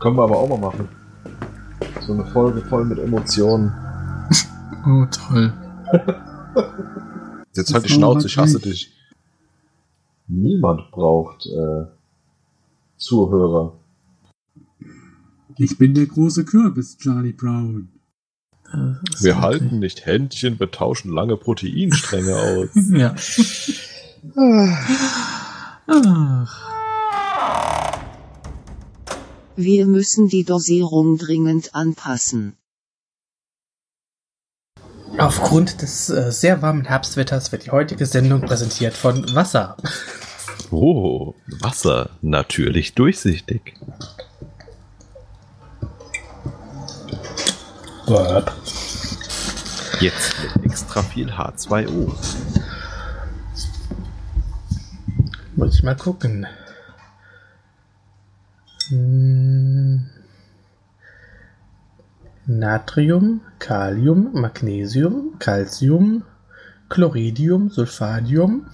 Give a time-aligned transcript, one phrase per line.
[0.00, 0.88] Können wir aber auch mal machen.
[2.00, 3.72] So eine Folge voll mit Emotionen.
[4.86, 5.52] Oh, toll.
[7.54, 8.96] Jetzt halt die Schnauze, ich hasse dich.
[10.26, 11.84] Niemand braucht äh,
[12.96, 13.74] Zuhörer.
[15.58, 17.90] Ich bin der große Kürbis, Charlie Brown.
[18.72, 22.70] Wir ist halten nicht Händchen, wir tauschen lange Proteinstränge aus.
[22.90, 23.14] Ja.
[25.86, 26.79] Ach,
[29.62, 32.56] Wir müssen die Dosierung dringend anpassen.
[35.18, 39.76] Aufgrund des äh, sehr warmen Herbstwetters wird die heutige Sendung präsentiert von Wasser.
[40.70, 43.74] Oh, Wasser, natürlich durchsichtig.
[50.00, 52.14] Jetzt mit extra viel H2O.
[55.56, 56.46] Muss ich mal gucken.
[62.46, 66.24] Natrium, Kalium, Magnesium, Calcium,
[66.88, 68.66] Chloridium, Sulfadium,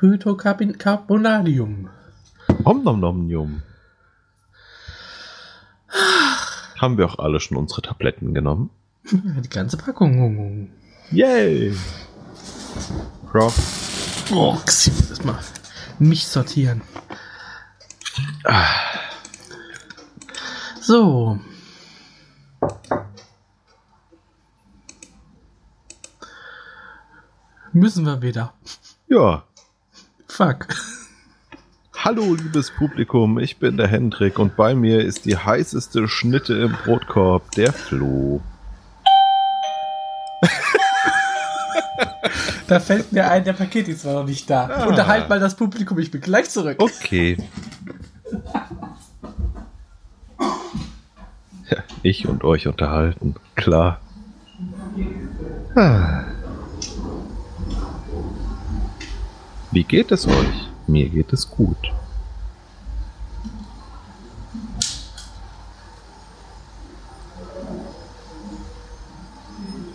[0.00, 1.88] Hydrocarbonadium.
[2.64, 3.62] Om nom nom njum.
[6.80, 8.70] Haben wir auch alle schon unsere Tabletten genommen?
[9.12, 10.70] Die ganze Packung.
[11.12, 11.76] Yay!
[13.32, 13.52] Rock.
[14.32, 15.38] Oh, muss erstmal
[15.98, 16.80] mich sortieren.
[20.80, 21.38] So.
[27.72, 28.54] Müssen wir wieder.
[29.08, 29.44] Ja.
[30.26, 30.68] Fuck.
[31.96, 36.72] Hallo, liebes Publikum, ich bin der Hendrik und bei mir ist die heißeste Schnitte im
[36.72, 38.40] Brotkorb, der Flo.
[42.66, 44.68] Da fällt mir ein, der Paketdienst war noch nicht da.
[44.68, 44.86] Ah.
[44.86, 46.76] Unterhalt mal das Publikum, ich bin gleich zurück.
[46.78, 47.36] Okay.
[51.70, 54.00] Ja, ich und euch unterhalten, klar.
[55.76, 56.24] Ah.
[59.70, 60.68] Wie geht es euch?
[60.88, 61.92] Mir geht es gut.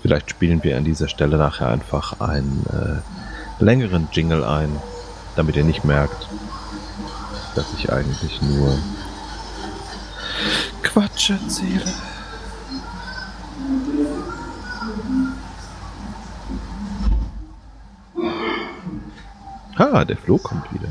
[0.01, 4.69] Vielleicht spielen wir an dieser Stelle nachher einfach einen äh, längeren Jingle ein,
[5.35, 6.29] damit ihr nicht merkt,
[7.55, 8.77] dass ich eigentlich nur
[10.83, 11.85] Quatsch erzähle.
[19.77, 20.89] Ah, der Flo kommt wieder.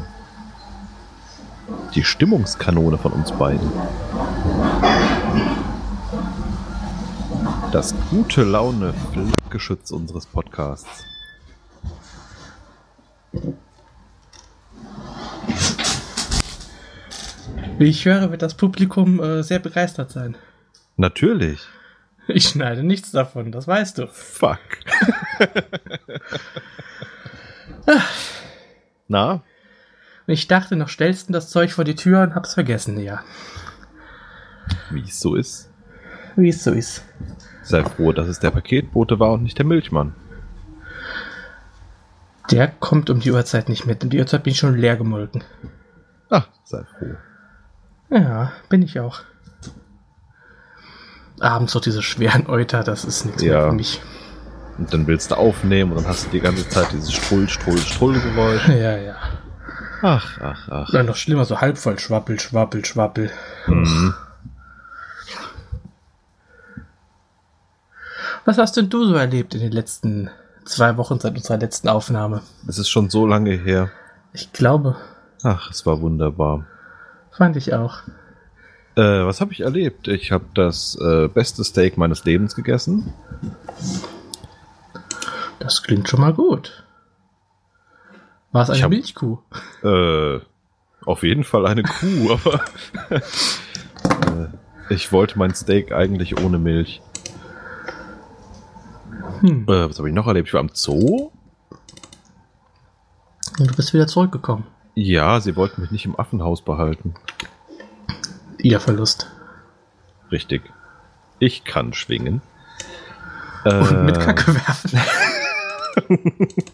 [1.94, 3.70] Die Stimmungskanone von uns beiden.
[7.72, 11.04] Das gute Laune Flakgeschütz unseres Podcasts.
[17.78, 20.36] Ich höre, wird das Publikum äh, sehr begeistert sein.
[20.96, 21.60] Natürlich.
[22.28, 24.06] Ich schneide nichts davon, das weißt du.
[24.06, 24.58] Fuck.
[29.08, 29.42] Na,
[30.26, 33.22] Ich dachte noch, stellst du das Zeug vor die Tür und hab's vergessen, ja.
[34.90, 35.70] wie es so ist.
[36.36, 37.04] Wie es so ist.
[37.62, 40.14] Sei froh, dass es der Paketbote war und nicht der Milchmann.
[42.50, 44.02] Der kommt um die Uhrzeit nicht mit.
[44.02, 45.44] Um die Uhrzeit bin ich schon leer gemolken.
[46.30, 47.16] Ah, sei froh.
[48.10, 49.20] Ja, bin ich auch.
[51.40, 53.52] Abends so diese schweren Euter, das ist nichts Ja.
[53.60, 54.00] mehr für mich.
[54.78, 57.78] Und dann willst du aufnehmen und dann hast du die ganze Zeit dieses Strull, Strull,
[57.78, 58.68] Strull-Geräusch.
[58.68, 59.16] Ja, ja.
[60.02, 60.88] Ach, ach, ach.
[60.90, 63.30] Oder noch schlimmer, so halb voll Schwappel, Schwappel, Schwappel.
[63.66, 64.14] Mhm.
[68.44, 70.30] Was hast denn du so erlebt in den letzten
[70.66, 72.42] zwei Wochen seit unserer letzten Aufnahme?
[72.68, 73.90] Es ist schon so lange her.
[74.32, 74.96] Ich glaube,
[75.42, 76.64] Ach, es war wunderbar.
[77.36, 77.98] Fand ich auch.
[78.96, 80.06] Äh, was habe ich erlebt?
[80.08, 83.12] Ich habe das äh, beste Steak meines Lebens gegessen.
[85.58, 86.84] Das klingt schon mal gut.
[88.52, 89.38] War es eine hab- Milchkuh?
[89.82, 90.38] Äh,
[91.04, 92.60] auf jeden Fall eine Kuh, aber
[93.10, 94.48] äh,
[94.90, 97.02] ich wollte mein Steak eigentlich ohne Milch.
[99.40, 99.64] Hm.
[99.68, 100.48] Äh, was habe ich noch erlebt?
[100.48, 101.30] Ich war im Zoo.
[103.58, 104.64] Und du bist wieder zurückgekommen.
[104.94, 107.14] Ja, sie wollten mich nicht im Affenhaus behalten.
[108.58, 109.30] Ihr Verlust.
[110.30, 110.62] Richtig.
[111.38, 112.40] Ich kann schwingen.
[113.64, 115.00] Und mit Äh, Kacke werfen.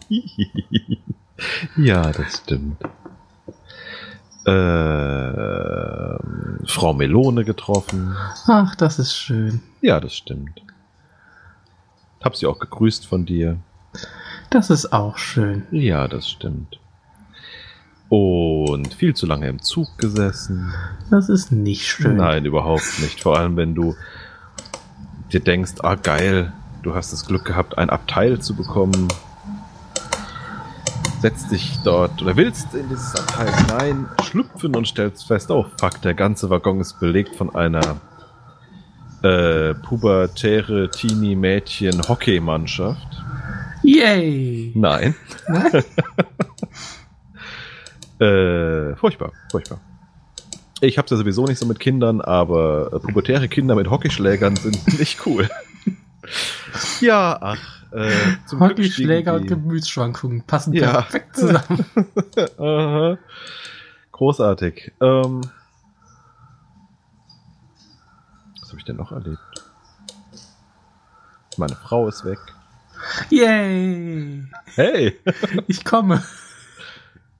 [1.77, 2.81] ja, das stimmt.
[4.45, 6.17] Äh,
[6.67, 8.15] Frau Melone getroffen.
[8.47, 9.61] Ach, das ist schön.
[9.81, 10.61] Ja, das stimmt.
[12.23, 13.57] Hab sie auch gegrüßt von dir.
[14.49, 15.65] Das ist auch schön.
[15.71, 16.79] Ja, das stimmt.
[18.11, 20.73] Und viel zu lange im Zug gesessen.
[21.09, 22.17] Das ist nicht schön.
[22.17, 23.21] Nein, überhaupt nicht.
[23.21, 23.95] Vor allem, wenn du
[25.31, 26.51] dir denkst, ah geil,
[26.83, 29.07] du hast das Glück gehabt, ein Abteil zu bekommen.
[31.21, 36.01] Setzt dich dort oder willst in dieses Abteil hinein, schlüpfen und stellst fest, oh fuck,
[36.01, 38.01] der ganze Waggon ist belegt von einer
[39.23, 43.23] äh, pubertäre Teenie-Mädchen-Hockeymannschaft.
[43.83, 44.73] Yay!
[44.75, 45.15] Nein.
[48.21, 49.79] Äh, furchtbar, furchtbar.
[50.81, 54.87] Ich hab's ja sowieso nicht so mit Kindern, aber äh, pubertäre Kinder mit Hockeyschlägern sind
[54.99, 55.49] nicht cool.
[57.01, 58.11] ja, ach, äh,
[58.47, 61.01] zum Hockeyschläger und Gemütsschwankungen passen Ja.
[61.01, 61.85] perfekt zusammen.
[62.57, 63.17] Aha.
[64.11, 64.91] Großartig.
[65.01, 65.41] Ähm,
[68.59, 69.39] was habe ich denn noch erlebt?
[71.57, 72.39] Meine Frau ist weg.
[73.29, 74.45] Yay!
[74.75, 75.19] Hey!
[75.67, 76.23] Ich komme.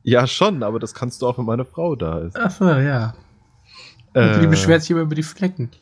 [0.03, 2.35] Ja, schon, aber das kannst du auch, wenn meine Frau da ist.
[2.35, 3.13] Achso, ja.
[4.13, 5.69] Und Äh, die beschwert sich immer über die Flecken.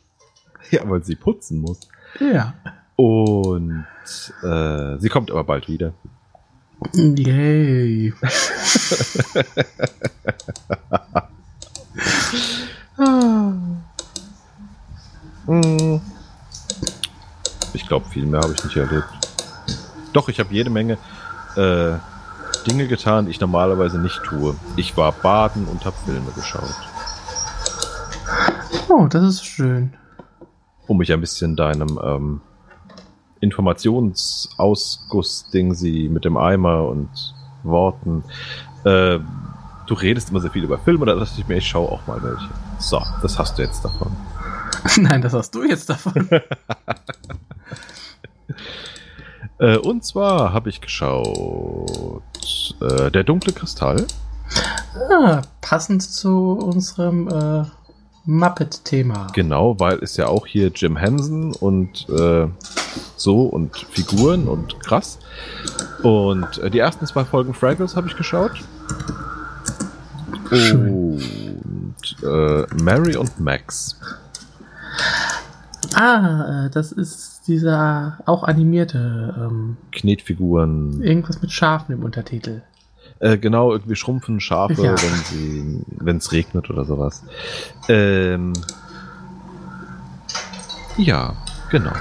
[0.70, 1.80] Ja, weil sie putzen muss.
[2.20, 2.54] Ja.
[2.94, 3.84] Und
[4.44, 5.94] äh, sie kommt aber bald wieder.
[6.94, 8.14] Yay.
[12.98, 13.52] Ah.
[17.72, 19.08] Ich glaube, viel mehr habe ich nicht erlebt.
[20.12, 20.98] Doch, ich habe jede Menge
[21.56, 21.94] äh,
[22.66, 24.54] Dinge getan, die ich normalerweise nicht tue.
[24.76, 26.74] Ich war baden und habe Filme geschaut,
[28.88, 29.92] Oh, das ist schön.
[30.86, 32.40] um mich ein bisschen deinem ähm,
[33.40, 37.08] Informationsausguss-Ding sie mit dem Eimer und
[37.62, 38.24] Worten.
[38.84, 39.18] Äh,
[39.86, 42.20] du redest immer sehr viel über Filme, da dachte ich mir, ich schaue auch mal
[42.22, 42.48] welche.
[42.78, 44.10] So, das hast du jetzt davon.
[44.96, 46.28] Nein, das hast du jetzt davon.
[49.58, 52.22] Äh, und zwar habe ich geschaut
[52.80, 54.06] äh, Der dunkle Kristall.
[55.10, 57.64] Ah, passend zu unserem äh,
[58.24, 59.28] Muppet-Thema.
[59.32, 62.48] Genau, weil es ja auch hier Jim Henson und äh,
[63.16, 65.18] so und Figuren und krass.
[66.02, 68.52] Und äh, die ersten zwei Folgen Fraggles habe ich geschaut.
[70.52, 70.90] Schön.
[70.90, 73.96] Und äh, Mary und Max.
[75.94, 81.02] Ah, äh, das ist dieser auch animierte, ähm, Knetfiguren.
[81.02, 82.62] irgendwas mit Schafen im Untertitel.
[83.18, 84.94] Äh, genau, irgendwie schrumpfen Schafe, Ja.
[85.98, 87.22] wenn es regnet oder sowas.
[87.88, 88.52] Ähm,
[90.96, 91.34] ja,
[91.70, 91.92] genau.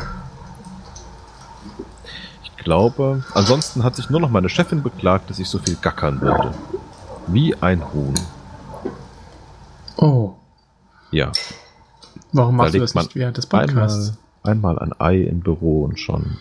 [2.44, 6.22] Ich glaube, ansonsten hat sich nur noch meine Chefin beklagt, dass ich so viel gackern
[6.22, 6.52] würde.
[7.28, 8.14] Wie ein Huhn.
[9.98, 10.34] Oh,
[11.12, 11.32] Ja,
[12.32, 14.18] warum Da machst du legt das nicht während des Podcasts?
[14.50, 16.38] Einmal ein Ei im Büro und schon.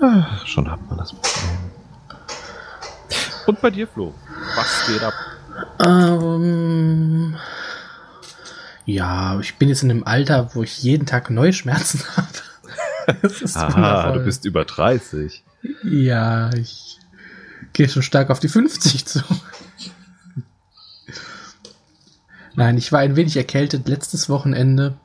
[0.00, 1.58] Ah, schon hat man das Problem.
[3.46, 4.14] Und bei dir, Flo?
[4.56, 5.14] Was geht ab?
[5.84, 7.36] Ähm,
[8.86, 13.18] ja, ich bin jetzt in einem Alter, wo ich jeden Tag neue Schmerzen habe.
[13.22, 15.42] Das ist Aha, du bist über 30.
[15.82, 16.98] Ja, ich
[17.72, 19.20] gehe schon stark auf die 50 zu.
[22.54, 24.96] Nein, ich war ein wenig erkältet letztes Wochenende.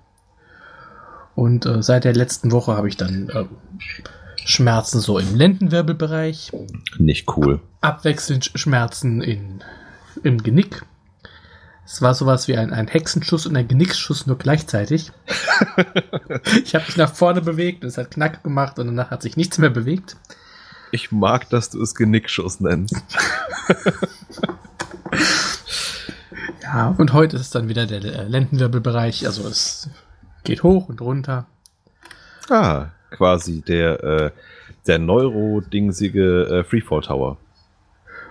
[1.40, 3.46] Und äh, seit der letzten Woche habe ich dann äh,
[4.44, 6.52] Schmerzen so im Lendenwirbelbereich,
[6.98, 7.62] Nicht cool.
[7.82, 9.64] abwechselnd Sch- Schmerzen in,
[10.24, 10.84] im Genick.
[11.86, 15.12] Es war sowas wie ein, ein Hexenschuss und ein Genicksschuss nur gleichzeitig.
[16.64, 19.38] ich habe mich nach vorne bewegt und es hat Knack gemacht und danach hat sich
[19.38, 20.18] nichts mehr bewegt.
[20.92, 22.96] Ich mag, dass du es Genickschuss nennst.
[26.62, 29.26] Ja, und heute ist es dann wieder der äh, Lendenwirbelbereich.
[29.26, 29.90] Also es
[30.44, 31.46] geht hoch und runter.
[32.50, 34.31] Ah, quasi der, äh,
[34.88, 37.38] der Neuro-dingsige äh, Freefall Tower.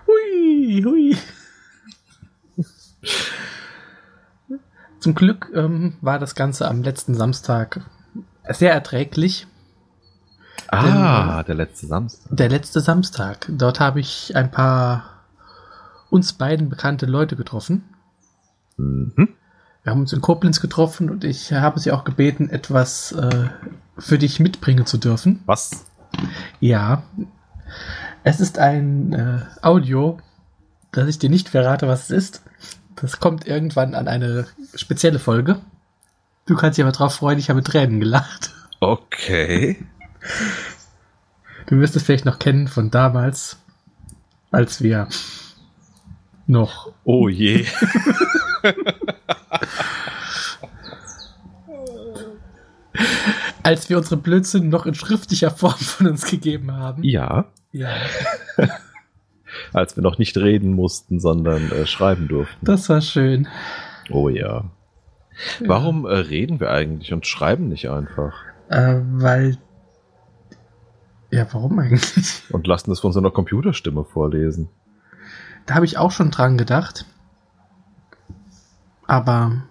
[0.06, 1.16] Hui, hui.
[5.00, 7.82] Zum Glück ähm, war das Ganze am letzten Samstag
[8.48, 9.46] sehr erträglich.
[10.68, 12.36] Ah, der letzte Samstag.
[12.36, 13.46] Der letzte Samstag.
[13.48, 15.04] Dort habe ich ein paar
[16.10, 17.84] uns beiden bekannte Leute getroffen.
[18.76, 19.28] Mhm.
[19.88, 23.48] Wir haben uns in Koblenz getroffen und ich habe sie auch gebeten, etwas äh,
[23.96, 25.42] für dich mitbringen zu dürfen.
[25.46, 25.86] Was?
[26.60, 27.04] Ja.
[28.22, 30.18] Es ist ein äh, Audio,
[30.92, 32.42] das ich dir nicht verrate, was es ist.
[32.96, 35.58] Das kommt irgendwann an eine spezielle Folge.
[36.44, 38.50] Du kannst dich aber drauf freuen, ich habe Tränen gelacht.
[38.80, 39.82] Okay.
[41.64, 43.56] Du wirst es vielleicht noch kennen von damals,
[44.50, 45.08] als wir
[46.46, 46.92] noch.
[47.04, 47.64] Oh je.
[53.62, 57.04] Als wir unsere Blödsinn noch in schriftlicher Form von uns gegeben haben.
[57.04, 57.46] Ja.
[57.72, 57.90] Ja.
[59.72, 62.64] Als wir noch nicht reden mussten, sondern äh, schreiben durften.
[62.64, 63.48] Das war schön.
[64.10, 64.64] Oh ja.
[65.60, 68.34] Warum äh, reden wir eigentlich und schreiben nicht einfach?
[68.68, 69.58] Äh, weil.
[71.30, 72.42] Ja, warum eigentlich?
[72.50, 74.68] Und lassen es von so einer Computerstimme vorlesen.
[75.66, 77.04] Da habe ich auch schon dran gedacht.
[79.08, 79.62] Aber.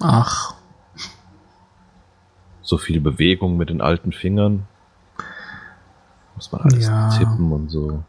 [0.00, 0.54] Ach,
[2.62, 4.66] So viel Bewegung mit den alten Fingern.
[6.34, 7.08] Muss man alles Ja.
[7.10, 8.02] tippen und so.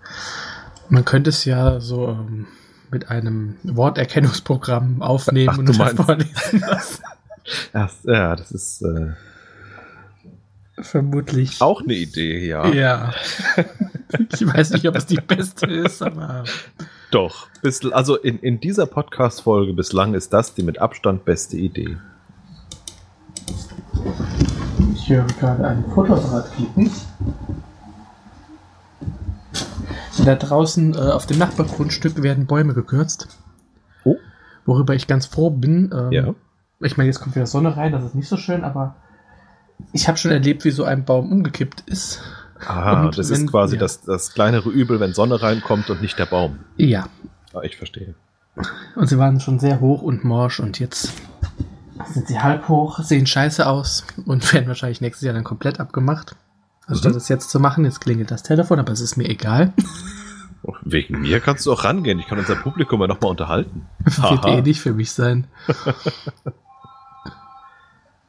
[0.90, 2.46] man könnte es ja so ähm,
[2.92, 7.04] mit einem Worterkennungsprogramm aufnehmen Ach, und vorlesen lassen.
[7.74, 9.14] Ja, ja das ist äh,
[10.82, 11.60] Vermutlich.
[11.62, 12.68] auch eine Idee, ja.
[12.68, 13.14] Ja.
[14.34, 16.44] ich weiß nicht, ob es die beste ist, aber.
[17.12, 17.48] Doch.
[17.62, 21.98] Bis, also in, in dieser Podcast-Folge bislang ist das die mit Abstand beste Idee.
[24.94, 26.92] Ich höre gerade ein Fotoapparat klicken.
[30.25, 33.39] Da draußen äh, auf dem Nachbargrundstück werden Bäume gekürzt.
[34.04, 34.18] Oh.
[34.66, 35.92] Worüber ich ganz froh bin.
[35.94, 36.36] Ähm, Ja.
[36.82, 38.96] Ich meine, jetzt kommt wieder Sonne rein, das ist nicht so schön, aber
[39.92, 42.22] ich habe schon erlebt, wie so ein Baum umgekippt ist.
[42.68, 43.80] Ah, Und das wenn- ist quasi ja.
[43.80, 46.60] das, das kleinere Übel, wenn Sonne reinkommt und nicht der Baum.
[46.78, 47.08] Ja.
[47.54, 48.13] Ah, ich verstehe.
[48.96, 51.13] Und sie waren schon sehr hoch und morsch und jetzt
[52.13, 56.36] sind sie halb hoch, sehen scheiße aus und werden wahrscheinlich nächstes Jahr dann komplett abgemacht.
[56.88, 57.18] Anstatt Mhm.
[57.18, 59.74] es jetzt zu machen, jetzt klingelt das Telefon, aber es ist mir egal.
[60.84, 62.20] Wegen mir kannst du auch rangehen.
[62.20, 63.86] Ich kann unser Publikum ja nochmal unterhalten.
[64.04, 65.48] Wird eh nicht für mich sein.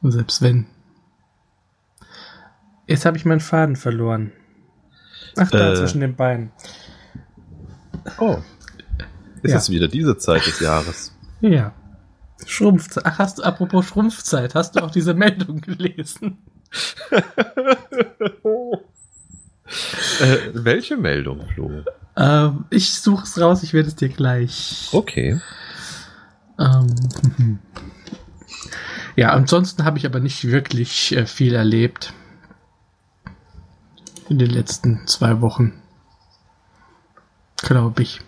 [0.01, 0.65] Und Selbst wenn.
[2.91, 4.31] Jetzt habe ich meinen Faden verloren.
[5.37, 5.75] Ach, da Äh.
[5.77, 6.51] zwischen den Beinen.
[8.19, 8.37] Oh.
[9.43, 9.57] Ist Ja.
[9.57, 11.15] es wieder diese Zeit des Jahres?
[11.39, 11.73] Ja.
[12.45, 13.05] Schrumpfzeit.
[13.05, 16.37] Ach, hast du, apropos Schrumpfzeit, hast du auch diese Meldung gelesen?
[20.19, 21.71] Äh, welche Meldung, Flo?
[22.17, 24.89] Ähm, ich suche es raus, ich werde es dir gleich.
[24.91, 25.39] Okay.
[26.59, 26.87] Ähm,
[29.15, 32.13] ja, ansonsten habe ich aber nicht wirklich äh, viel erlebt.
[34.31, 35.73] In den letzten zwei Wochen.
[37.57, 38.21] Glaube ich.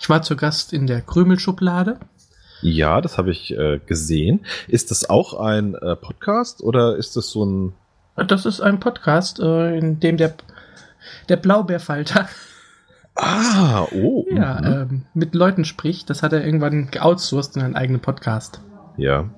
[0.00, 2.00] Ich war zu Gast in der Krümelschublade.
[2.62, 4.46] Ja, das habe ich äh, gesehen.
[4.68, 7.74] Ist das auch ein äh, Podcast oder ist das so ein.
[8.16, 10.34] Das ist ein Podcast, äh, in dem der,
[11.28, 12.26] der Blaubeerfalter
[13.14, 14.24] Ah, oh.
[14.30, 14.66] ja, mhm.
[14.66, 16.08] ähm, mit Leuten spricht.
[16.08, 18.62] Das hat er irgendwann geoutsourced in einen eigenen Podcast.
[18.96, 19.28] ja.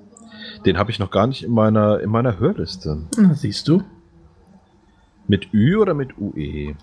[0.64, 3.02] Den habe ich noch gar nicht in meiner, in meiner Hörliste.
[3.16, 3.82] Na, siehst du.
[5.28, 6.74] Mit Ü oder mit UE?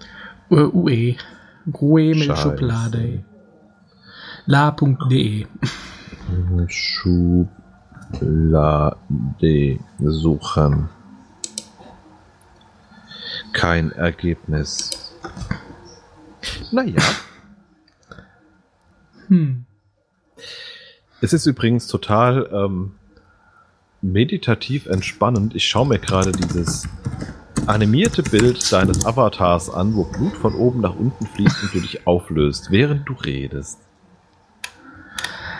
[0.50, 1.16] Äh, UE.
[1.72, 2.42] Gruemel Scheiße.
[2.42, 3.24] Schublade.
[4.46, 5.48] La.de.
[6.68, 7.54] Schublade
[10.00, 10.90] suchen.
[13.54, 15.14] Kein Ergebnis.
[16.72, 17.02] Naja.
[19.30, 19.64] Hm.
[21.22, 22.96] Es ist übrigens total ähm,
[24.02, 25.56] meditativ entspannend.
[25.56, 26.90] Ich schaue mir gerade dieses
[27.68, 32.06] animierte Bild deines Avatars an, wo Blut von oben nach unten fließt und du dich
[32.08, 33.80] auflöst, während du redest.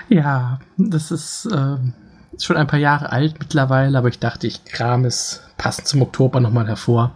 [0.10, 1.94] Ja, das ist ähm,
[2.40, 6.40] schon ein paar Jahre alt mittlerweile, aber ich dachte, ich kram es passend zum Oktober
[6.40, 7.12] nochmal hervor.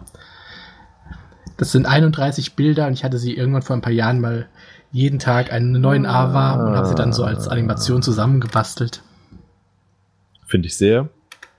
[1.58, 4.48] Das sind 31 Bilder und ich hatte sie irgendwann vor ein paar Jahren mal
[4.91, 9.01] jeden Tag einen neuen Ava und habe sie dann so als Animation zusammengebastelt.
[10.46, 11.10] Finde ich sehr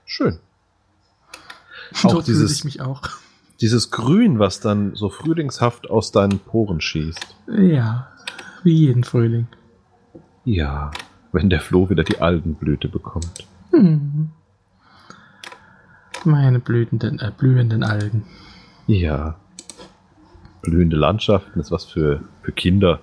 [0.05, 0.39] schön.
[1.91, 3.01] Auch fühle dieses, ich mich auch.
[3.61, 7.35] dieses Grün, was dann so frühlingshaft aus deinen Poren schießt.
[7.47, 8.07] Ja,
[8.63, 9.47] wie jeden Frühling.
[10.45, 10.91] Ja,
[11.31, 13.47] wenn der Floh wieder die Algenblüte bekommt.
[13.71, 14.31] Hm.
[16.25, 18.25] Meine blühenden, äh, blühenden Algen.
[18.87, 19.35] Ja.
[20.61, 22.99] Blühende Landschaften ist was für, für Kinder.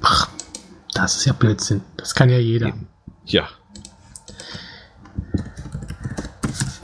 [0.00, 0.28] Pach,
[0.94, 1.82] das ist ja Blödsinn.
[1.96, 2.72] Das kann ja jeder.
[3.24, 3.48] Ja.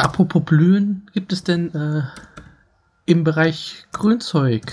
[0.01, 2.03] Apropos Blühen, gibt es denn äh,
[3.05, 4.73] im Bereich Grünzeug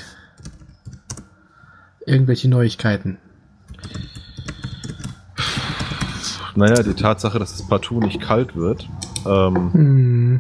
[2.06, 3.18] irgendwelche Neuigkeiten?
[6.56, 8.88] Naja, die Tatsache, dass es partout nicht kalt wird,
[9.26, 10.40] ähm, Hm,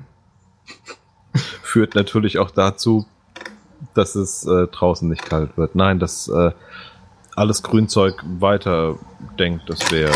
[1.34, 3.06] führt natürlich auch dazu,
[3.94, 5.76] dass es äh, draußen nicht kalt wird.
[5.76, 6.52] Nein, dass äh,
[7.36, 8.96] alles Grünzeug weiter
[9.38, 10.14] denkt, das wäre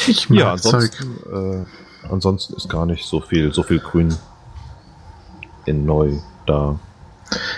[0.08, 0.90] Ich mag Ja, Zeug.
[1.00, 1.66] ansonsten,
[2.04, 4.16] äh, ansonsten ist gar nicht so viel, so viel Grün
[5.66, 6.13] in neu
[6.48, 6.80] da.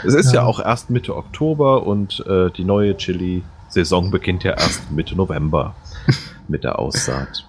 [0.05, 0.45] Es ist ja, Ja.
[0.45, 5.73] auch erst Mitte Oktober und äh, die neue Chili-Saison beginnt ja erst Mitte November
[6.47, 7.47] mit der Aussaat.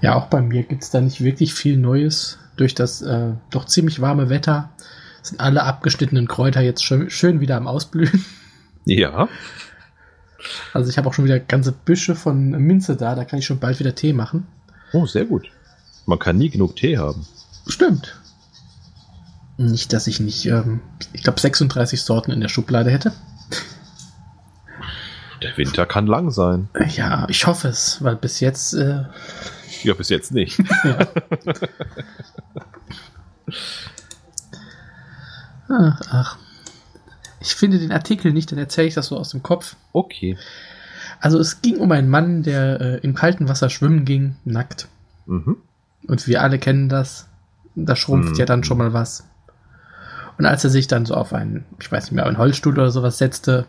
[0.00, 2.38] Ja, auch bei mir gibt es da nicht wirklich viel Neues.
[2.56, 4.68] Durch das äh, doch ziemlich warme Wetter
[5.22, 8.24] sind alle abgeschnittenen Kräuter jetzt schön, schön wieder am Ausblühen.
[8.84, 9.28] Ja,
[10.72, 13.60] Also ich habe auch schon wieder ganze Büsche von Minze da, da kann ich schon
[13.60, 14.46] bald wieder Tee machen.
[14.92, 15.48] oh, sehr gut.
[16.06, 17.24] Man kann nie genug Tee haben.
[17.68, 18.20] Stimmt.
[19.56, 20.80] Nicht, dass ich nicht, ähm,
[21.12, 23.12] ich glaube, 36 Sorten in der Schublade hätte.
[25.42, 26.68] Der Winter kann lang sein.
[26.96, 29.04] Ja, ich hoffe es, weil bis jetzt, äh,
[29.84, 30.58] Ja, bis jetzt nicht.
[30.84, 31.06] ja.
[35.72, 36.38] ach, ach.
[37.40, 39.76] Ich finde den Artikel nicht, dann erzähle ich das so aus dem Kopf.
[39.92, 40.36] Okay.
[41.20, 44.88] Also es ging um einen Mann, der äh, im kalten Wasser schwimmen ging, nackt.
[45.26, 45.56] Mhm.
[46.06, 47.28] Und wir alle kennen das.
[47.74, 48.36] Da schrumpft Mhm.
[48.36, 49.28] ja dann schon mal was.
[50.38, 52.90] Und als er sich dann so auf einen, ich weiß nicht mehr, einen Holzstuhl oder
[52.90, 53.66] sowas setzte,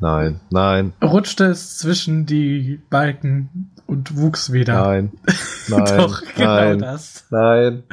[0.00, 4.74] Nein, nein, rutschte es zwischen die Balken und wuchs wieder.
[4.82, 5.12] nein,
[5.68, 7.24] nein, Doch, genau nein, das.
[7.30, 7.84] nein,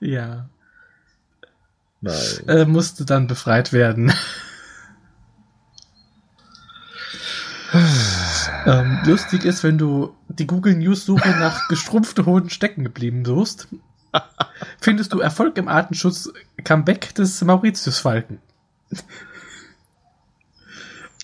[0.00, 0.48] Ja.
[2.46, 4.12] Er musste dann befreit werden.
[8.66, 13.68] ähm, lustig ist, wenn du die Google News Suche nach gestrumpfte Hoden stecken geblieben suchst,
[14.80, 16.32] findest du Erfolg im Artenschutz
[16.62, 18.38] Comeback des Mauritius-Falken.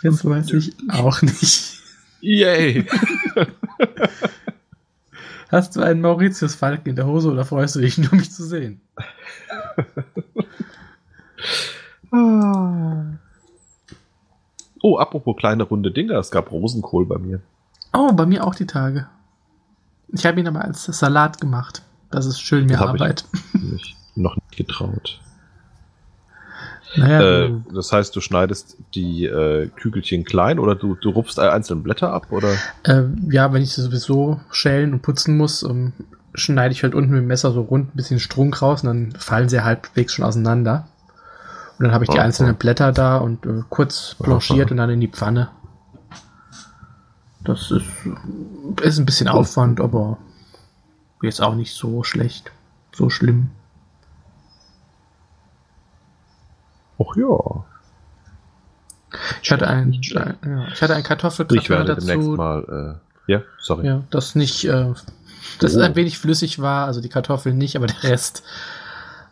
[0.03, 1.79] Jetzt weiß ich auch nicht.
[2.21, 2.87] Yay!
[5.51, 8.81] Hast du einen Mauritius-Falken in der Hose oder freust du dich nur, mich zu sehen?
[14.83, 17.40] Oh, apropos kleine runde Dinger, es gab Rosenkohl bei mir.
[17.92, 19.07] Oh, bei mir auch die Tage.
[20.09, 21.83] Ich habe ihn aber als Salat gemacht.
[22.11, 23.24] Das ist schön mehr Das hab ich- Arbeit.
[23.53, 25.20] Mich noch nicht getraut.
[26.96, 31.83] Naja, Äh, das heißt, du schneidest die äh, Kügelchen klein oder du, du rupfst einzelne
[31.83, 32.53] Blätter ab oder?
[32.83, 35.92] äh, ja, wenn ich sie sowieso schälen und putzen muss, ähm,
[36.35, 39.12] schneide ich halt unten mit dem Messer so rund ein bisschen Strunk raus und dann
[39.20, 40.88] fallen sie halbwegs schon auseinander.
[41.81, 42.27] Und dann habe ich die Aha.
[42.27, 45.49] einzelnen Blätter da und äh, kurz blanchiert und dann in die Pfanne.
[47.43, 47.87] Das ist,
[48.83, 50.19] ist ein bisschen Aufwand, aber
[51.23, 52.53] jetzt auch nicht so schlecht.
[52.95, 53.49] So schlimm.
[56.99, 57.64] Ach ja.
[59.43, 63.01] Ich hatte ein, ein ja, ich hatte ein Ich Kartoffelgratin werde demnächst dazu, mal.
[63.27, 63.87] Äh, ja, sorry.
[63.87, 64.93] ja, das nicht, äh,
[65.61, 65.81] das Oh.
[65.81, 68.43] ein wenig flüssig war, also die Kartoffeln nicht, aber der Rest.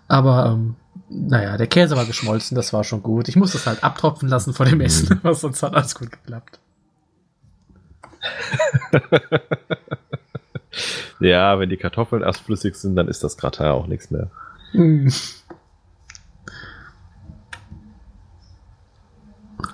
[0.09, 0.75] Aber ähm,
[1.11, 3.29] naja, der Käse war geschmolzen, das war schon gut.
[3.29, 5.21] Ich musste es halt abtropfen lassen vor dem Essen, Mhm.
[5.23, 6.59] aber sonst hat alles gut geklappt.
[11.21, 14.31] Ja, wenn die Kartoffeln erst flüssig sind, dann ist das Gratin auch nichts mehr.
[14.73, 15.09] Mm.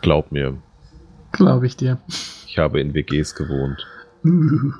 [0.01, 0.57] Glaub mir,
[1.33, 1.99] Glaube ich dir.
[2.47, 3.87] ich habe in WGs gewohnt.
[4.25, 4.73] Uh.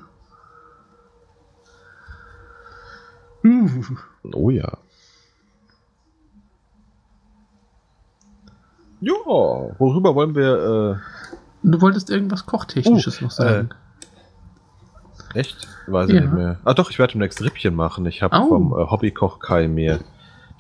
[3.45, 3.85] Uh.
[4.33, 4.79] Oh ja.
[9.07, 11.01] Ja, worüber wollen wir
[11.63, 13.71] Du wolltest irgendwas Kochtechnisches Uh, noch sagen.
[15.35, 15.67] äh, echt?
[15.87, 16.21] Weiß ich Ja.
[16.23, 16.59] nicht mehr.
[16.65, 18.05] Ah doch, ich werde demnächst Rippchen machen.
[18.07, 20.01] Ich habe vom äh, Hobbykoch Kai mir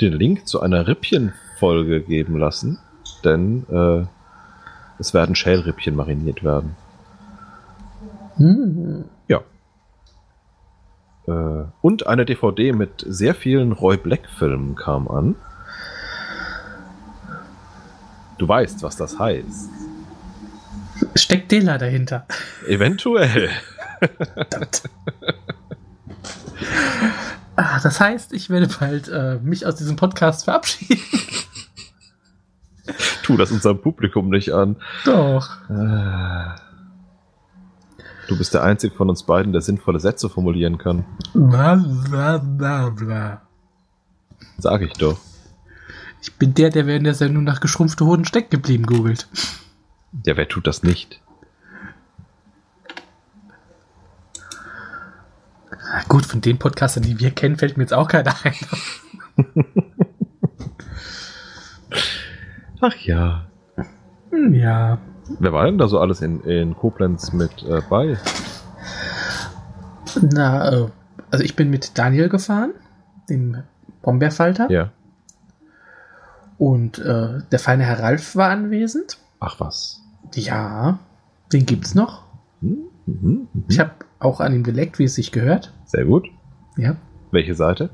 [0.00, 2.78] den Link zu einer Rippchen-Folge geben lassen,
[3.24, 4.07] denn äh,
[4.98, 6.74] es werden Schälrippchen mariniert werden.
[8.37, 9.04] Hm.
[9.28, 9.40] Ja.
[11.26, 15.37] Äh, und eine DVD mit sehr vielen Roy Black-Filmen kam an.
[18.38, 19.70] Du weißt, was das heißt.
[21.14, 22.27] Steckt Dela dahinter.
[22.66, 23.51] Eventuell.
[27.57, 31.01] Ah, das heißt, ich werde bald äh, mich aus diesem Podcast verabschieden.
[33.23, 34.77] Tu das unserem Publikum nicht an.
[35.05, 35.49] Doch.
[35.70, 36.61] Äh,
[38.27, 41.05] Du bist der Einzige von uns beiden, der sinnvolle Sätze formulieren kann.
[41.35, 43.42] Bla, bla, bla, bla.
[44.57, 45.18] Sag ich doch.
[46.24, 49.28] Ich bin der, der während der Sendung nach geschrumpfte Hoden stecken geblieben googelt.
[50.24, 51.20] Ja, wer tut das nicht?
[55.70, 58.54] Na gut, von den Podcastern, die wir kennen, fällt mir jetzt auch keiner ein.
[62.80, 63.44] Ach ja.
[64.30, 64.96] Hm, Ja.
[65.38, 68.16] Wer war denn da so alles in, in Koblenz mit äh, bei?
[70.22, 70.87] Na, äh,
[71.30, 72.72] also ich bin mit Daniel gefahren,
[73.28, 73.62] dem
[74.00, 74.70] Brombeerfalter.
[74.70, 74.90] Ja.
[76.64, 79.18] Und äh, der feine Herr Ralf war anwesend.
[79.38, 80.00] Ach was.
[80.33, 80.98] Ja,
[81.53, 82.22] den gibt's noch.
[82.62, 82.79] Hm?
[83.05, 83.48] Mhm.
[83.53, 83.64] Mhm.
[83.68, 85.74] Ich habe auch an ihm geleckt, wie es sich gehört.
[85.85, 86.27] Sehr gut.
[86.79, 86.96] Ja.
[87.33, 87.90] Welche Seite?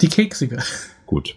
[0.00, 0.56] Die keksige.
[1.04, 1.36] Gut.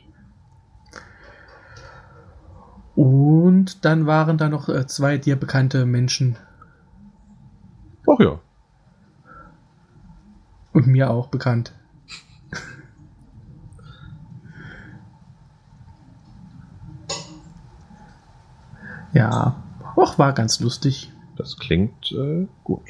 [2.95, 6.37] Und dann waren da noch äh, zwei dir bekannte Menschen
[8.09, 8.39] Ach ja.
[10.71, 11.73] und mir auch bekannt.
[19.15, 19.55] Ja,
[19.95, 21.11] auch war ganz lustig.
[21.37, 22.81] Das klingt äh, gut.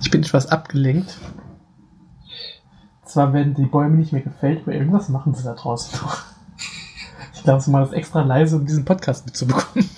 [0.00, 1.18] Ich bin etwas abgelenkt.
[3.04, 6.16] Zwar werden die Bäume nicht mehr gefällt, aber irgendwas machen sie da draußen noch.
[7.34, 9.88] Ich glaube, sie machen das extra leise, um diesen Podcast mitzubekommen.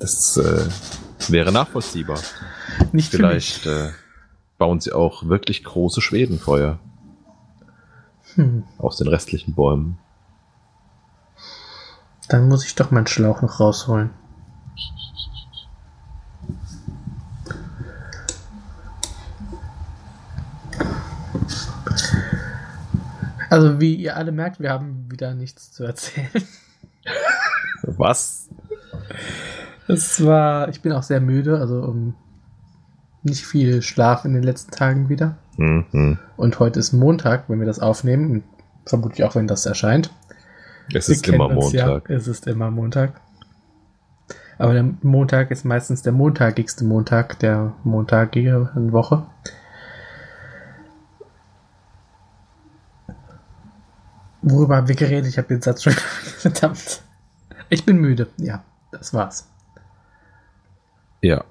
[0.00, 0.66] Das äh,
[1.28, 2.18] wäre nachvollziehbar.
[2.90, 3.90] Nicht Vielleicht äh,
[4.58, 6.80] bauen sie auch wirklich große Schwedenfeuer.
[8.34, 9.98] Hm, aus den restlichen Bäumen.
[12.28, 14.10] dann muss ich doch meinen Schlauch noch rausholen.
[23.50, 26.30] Also, wie ihr alle merkt, wir haben wieder nichts zu erzählen.
[27.82, 28.48] Was?
[29.88, 32.14] Es war, ich bin auch sehr müde, also um,
[33.24, 35.36] nicht viel Schlaf in den letzten Tagen wieder.
[35.60, 36.18] Mhm.
[36.38, 38.44] Und heute ist Montag, wenn wir das aufnehmen, und
[38.86, 40.10] vermutlich auch, wenn das erscheint.
[40.94, 42.08] Es Wir ist immer Montag.
[42.08, 43.20] Ja, es ist immer Montag.
[44.56, 49.26] Aber der Montag ist meistens der montagigste Montag der montagigen Woche.
[54.40, 55.28] Worüber haben wir geredet?
[55.28, 55.92] Ich habe den Satz schon.
[56.38, 57.02] Verdammt.
[57.68, 58.28] Ich bin müde.
[58.38, 59.46] Ja, das war's.
[61.20, 61.44] Ja.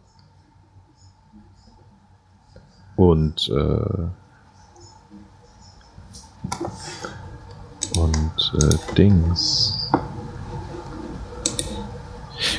[2.99, 4.07] Und äh,
[7.97, 9.89] und äh, Dings.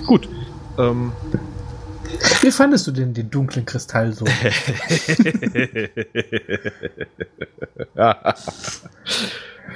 [0.07, 0.31] Gut.
[0.79, 1.13] Ähm,
[2.41, 4.25] Wie fandest du denn den dunklen Kristall so?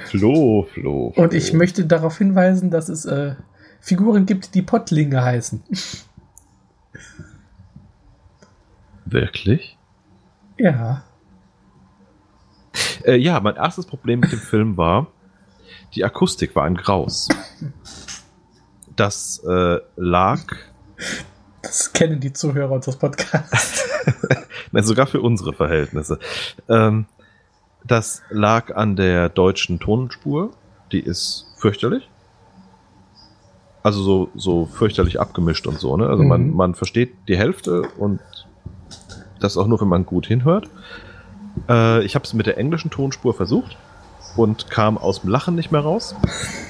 [0.09, 1.13] Flo, Flo, Flo.
[1.15, 3.35] Und ich möchte darauf hinweisen, dass es äh,
[3.81, 5.61] Figuren gibt, die Pottlinge heißen.
[9.05, 9.74] Wirklich?
[10.57, 11.03] Ja.
[13.05, 15.07] Äh, ja, mein erstes Problem mit dem Film war,
[15.93, 17.27] die Akustik war ein Graus.
[18.95, 20.39] Das äh, lag,
[21.61, 23.83] Das kennen die Zuhörer unseres Podcasts.
[24.71, 26.19] nein, sogar für unsere Verhältnisse.
[26.69, 27.05] Ähm,
[27.83, 30.51] das lag an der deutschen Tonspur.
[30.91, 32.09] Die ist fürchterlich.
[33.83, 36.07] Also so, so fürchterlich abgemischt und so, ne?
[36.07, 36.55] Also man, Mhm.
[36.55, 38.19] man versteht die Hälfte und
[39.39, 40.69] das auch nur, wenn man gut hinhört.
[41.69, 43.77] Äh, ich habe es mit der englischen Tonspur versucht
[44.35, 46.15] und kam aus dem Lachen nicht mehr raus,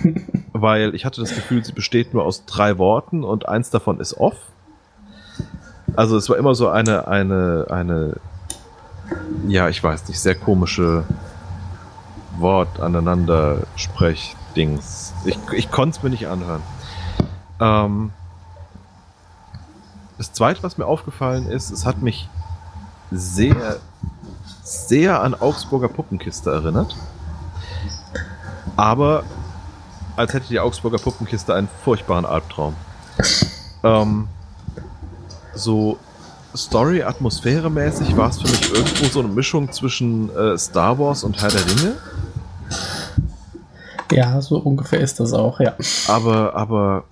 [0.53, 4.15] weil ich hatte das Gefühl, sie besteht nur aus drei Worten und eins davon ist
[4.17, 4.37] off.
[5.95, 8.17] Also es war immer so eine, eine, eine,
[9.47, 11.03] ja, ich weiß nicht, sehr komische
[12.37, 15.13] Wort aneinander Sprechdings.
[15.25, 16.61] Ich, ich konnte es mir nicht anhören.
[17.59, 18.11] Ähm,
[20.17, 22.29] das zweite, was mir aufgefallen ist, es hat mich
[23.11, 23.77] sehr,
[24.63, 26.95] sehr an Augsburger Puppenkiste erinnert.
[28.75, 29.23] Aber
[30.15, 32.75] als hätte die Augsburger Puppenkiste einen furchtbaren Albtraum.
[33.83, 34.27] Ähm,
[35.53, 35.97] so
[36.55, 41.49] Story-Atmosphäre-mäßig war es für mich irgendwo so eine Mischung zwischen äh, Star Wars und Herr
[41.49, 41.95] der Ringe.
[44.11, 45.75] ja, so ungefähr ist das auch, ja.
[46.07, 47.03] Aber, aber,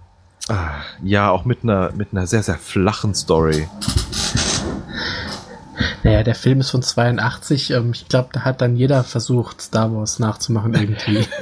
[0.47, 3.67] ah, ja, auch mit einer, mit einer sehr, sehr flachen Story.
[6.03, 7.71] Naja, der Film ist von 82.
[7.71, 11.27] Ähm, ich glaube, da hat dann jeder versucht, Star Wars nachzumachen irgendwie.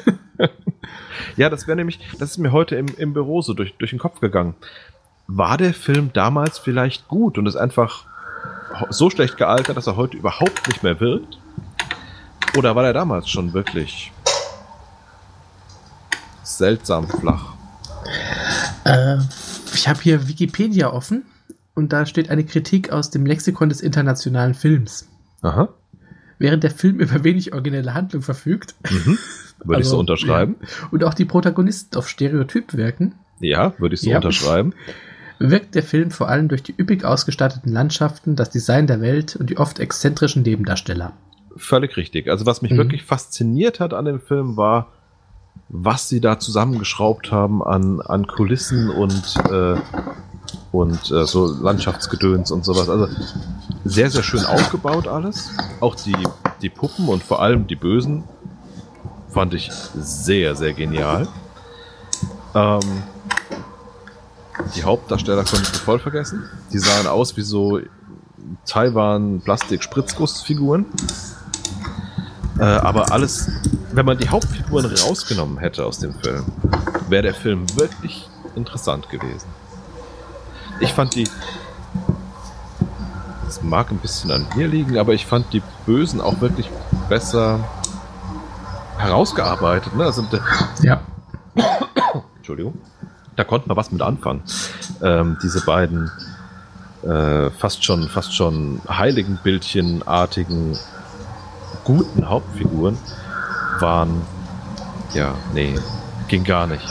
[1.37, 3.99] Ja, das wäre nämlich, das ist mir heute im, im Büro so durch, durch den
[3.99, 4.55] Kopf gegangen.
[5.27, 8.05] War der Film damals vielleicht gut und ist einfach
[8.89, 11.39] so schlecht gealtert, dass er heute überhaupt nicht mehr wirkt?
[12.57, 14.11] Oder war der damals schon wirklich
[16.43, 17.53] seltsam flach?
[18.83, 19.17] äh,
[19.73, 21.23] ich habe hier Wikipedia offen
[21.73, 25.07] und da steht eine Kritik aus dem Lexikon des internationalen Films.
[25.41, 25.69] Aha.
[26.37, 29.17] Während der Film über wenig originelle Handlung verfügt Mhm.
[29.63, 30.55] Würde ich so Also, unterschreiben.
[30.61, 34.17] ja, und auch die Protagonisten auf Stereotyp wirken, Ja, würde ich so Ja.
[34.17, 34.73] unterschreiben.
[35.39, 39.49] wirkt der Film vor allem durch die üppig ausgestatteten Landschaften, das Design der Welt und
[39.49, 41.13] die oft exzentrischen Nebendarsteller.
[41.57, 42.29] völlig richtig.
[42.29, 42.77] Also was mich Mhm.
[42.77, 44.87] wirklich fasziniert hat an dem Film war,
[45.67, 49.75] was sie da zusammengeschraubt haben an, an Kulissen und, äh,
[50.71, 52.89] und äh, so Landschaftsgedöns und sowas.
[52.89, 53.07] Also
[53.83, 55.51] sehr, sehr schön aufgebaut alles.
[55.79, 56.15] Auch die,
[56.61, 58.23] die Puppen und vor allem die Bösen
[59.29, 61.27] fand ich sehr, sehr genial.
[62.53, 63.03] Ähm,
[64.75, 66.43] die Hauptdarsteller konnte ich voll vergessen.
[66.71, 67.79] Die sahen aus wie so
[68.65, 70.85] Taiwan-Plastik-Spritzgussfiguren.
[72.59, 73.49] Äh, aber alles,
[73.91, 76.45] wenn man die Hauptfiguren rausgenommen hätte aus dem Film,
[77.09, 79.47] wäre der Film wirklich interessant gewesen.
[80.81, 81.27] Ich fand die.
[83.45, 86.69] Das mag ein bisschen an mir liegen, aber ich fand die Bösen auch wirklich
[87.09, 87.59] besser
[88.97, 89.95] herausgearbeitet.
[89.95, 90.05] Ne?
[90.05, 90.25] Also,
[90.81, 91.01] Ja.
[92.37, 92.73] Entschuldigung.
[93.35, 94.41] Da konnte man was mit anfangen.
[95.01, 96.11] Ähm, diese beiden
[97.03, 100.77] äh, fast schon, fast schon Heiligenbildchenartigen
[101.83, 102.97] guten Hauptfiguren
[103.79, 104.21] waren,
[105.13, 105.75] ja, nee,
[106.27, 106.85] ging gar nicht.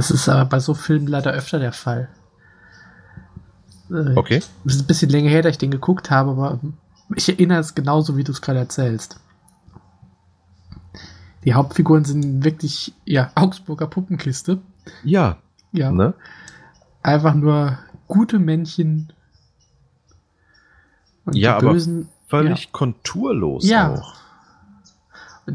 [0.00, 2.08] Das ist aber bei so Filmen leider öfter der Fall.
[3.90, 4.38] Äh, Okay.
[4.64, 6.58] Es ist ein bisschen länger her, dass ich den geguckt habe, aber
[7.16, 9.20] ich erinnere es genauso, wie du es gerade erzählst.
[11.44, 14.60] Die Hauptfiguren sind wirklich, ja, Augsburger Puppenkiste.
[15.04, 15.36] Ja,
[15.72, 15.92] Ja.
[15.92, 16.14] ne?
[17.02, 19.12] Einfach nur gute Männchen.
[21.26, 23.92] Und Ja, die aber Bösen, Völlig konturlos Ja.
[23.92, 24.14] auch.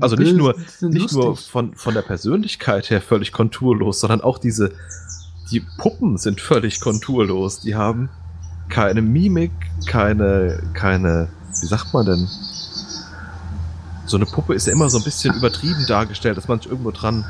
[0.01, 4.71] Also nicht nur, nicht nur von, von der Persönlichkeit her völlig konturlos, sondern auch diese,
[5.51, 7.59] die Puppen sind völlig konturlos.
[7.59, 8.09] Die haben
[8.69, 9.51] keine Mimik,
[9.87, 11.29] keine, keine,
[11.61, 12.27] wie sagt man denn?
[14.05, 16.91] So eine Puppe ist ja immer so ein bisschen übertrieben dargestellt, dass man sich irgendwo
[16.91, 17.25] dran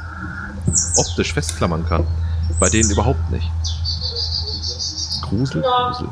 [0.97, 2.05] optisch festklammern kann.
[2.59, 3.49] Bei denen überhaupt nicht.
[5.21, 6.09] Grusel, Grusel.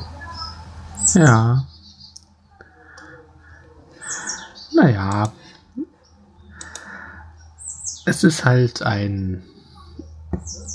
[1.15, 1.65] Ja.
[4.73, 5.31] Naja.
[8.05, 9.43] Es ist halt ein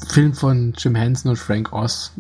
[0.09, 2.13] Film von Jim Henson und Frank Oz.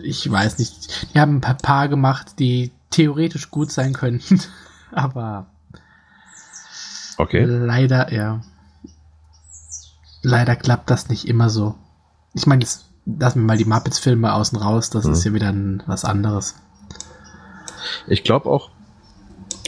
[0.00, 1.14] Ich weiß nicht.
[1.14, 4.40] Die haben ein paar, paar gemacht, die theoretisch gut sein könnten.
[4.92, 5.46] Aber
[7.16, 7.44] Okay.
[7.44, 8.42] leider, ja.
[10.22, 11.74] Leider klappt das nicht immer so.
[12.34, 14.90] Ich meine, jetzt lassen wir mal die Muppets-Filme außen raus.
[14.90, 15.12] Das Mhm.
[15.12, 16.54] ist ja wieder ein, was anderes.
[18.06, 18.70] Ich glaube auch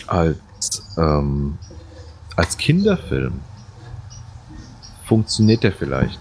[0.06, 0.38] als,
[0.96, 1.58] ähm,
[2.36, 3.40] als Kinderfilm
[5.10, 6.20] funktioniert der vielleicht.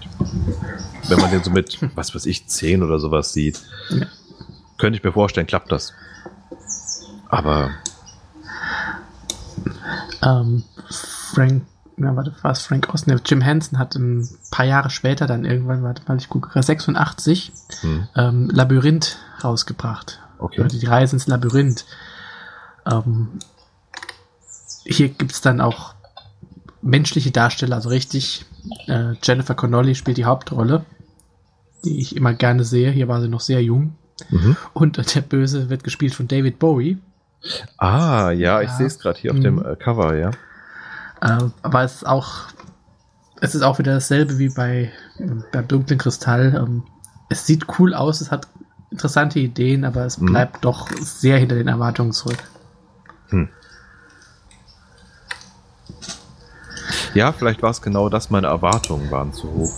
[1.07, 4.07] Wenn man den so mit, was weiß ich, 10 oder sowas sieht, Ja.
[4.79, 5.93] könnte ich mir vorstellen, klappt das.
[7.29, 7.69] Aber
[10.23, 10.63] Ähm,
[11.33, 11.65] Frank,
[11.97, 12.87] na, warte, war es Frank?
[13.05, 16.65] Ne, Jim Henson hat ein paar Jahre später dann irgendwann, warte mal, ich gucke gerade,
[16.65, 20.19] 86, hm, ähm, Labyrinth rausgebracht.
[20.39, 20.61] okay.
[20.61, 21.85] Oder die Reise ins Labyrinth.
[22.89, 23.39] Ähm,
[24.83, 25.93] hier gibt es dann auch
[26.81, 28.45] menschliche Darsteller, also richtig.
[28.87, 30.85] Äh, Jennifer Connolly spielt die Hauptrolle,
[31.85, 32.91] die ich immer gerne sehe.
[32.91, 33.95] Hier war sie noch sehr jung.
[34.29, 34.57] Mhm.
[34.73, 36.97] Und der Böse wird gespielt von David Bowie.
[37.77, 38.75] Ah, ja, ich Ja.
[38.77, 39.43] sehe es gerade hier auf Mhm.
[39.43, 40.31] dem äh, Cover, ja.
[41.21, 42.47] Äh, aber es ist auch,
[43.41, 44.91] es ist auch wieder dasselbe wie bei,
[45.51, 46.53] beim dunklen Kristall.
[46.57, 46.83] Ähm,
[47.29, 48.47] es sieht cool aus, es hat
[48.91, 50.25] interessante Ideen, aber es Mhm.
[50.27, 52.39] bleibt doch sehr hinter den Erwartungen zurück.
[57.13, 59.71] Ja, vielleicht war es genau das, meine Erwartungen waren zu hoch.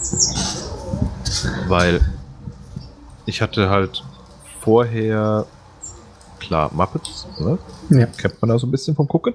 [1.68, 2.02] Weil
[3.26, 4.04] ich hatte halt
[4.60, 5.46] vorher,
[6.40, 7.58] klar, Muppets, ne?
[7.90, 8.06] Ja.
[8.06, 9.34] kennt man da so ein bisschen vom Gucken.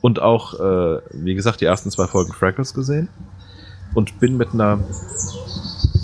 [0.00, 3.08] Und auch, äh, wie gesagt, die ersten zwei Folgen Freckles gesehen.
[3.94, 4.78] Und bin mit einer